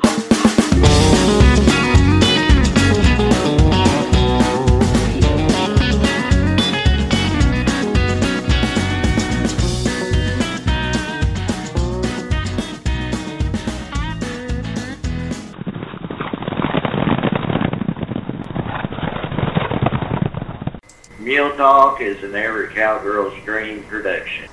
Talk 21.63 22.01
is 22.01 22.21
an 22.25 22.35
Every 22.35 22.73
Cowgirl's 22.73 23.41
Dream 23.45 23.85
production. 23.85 24.49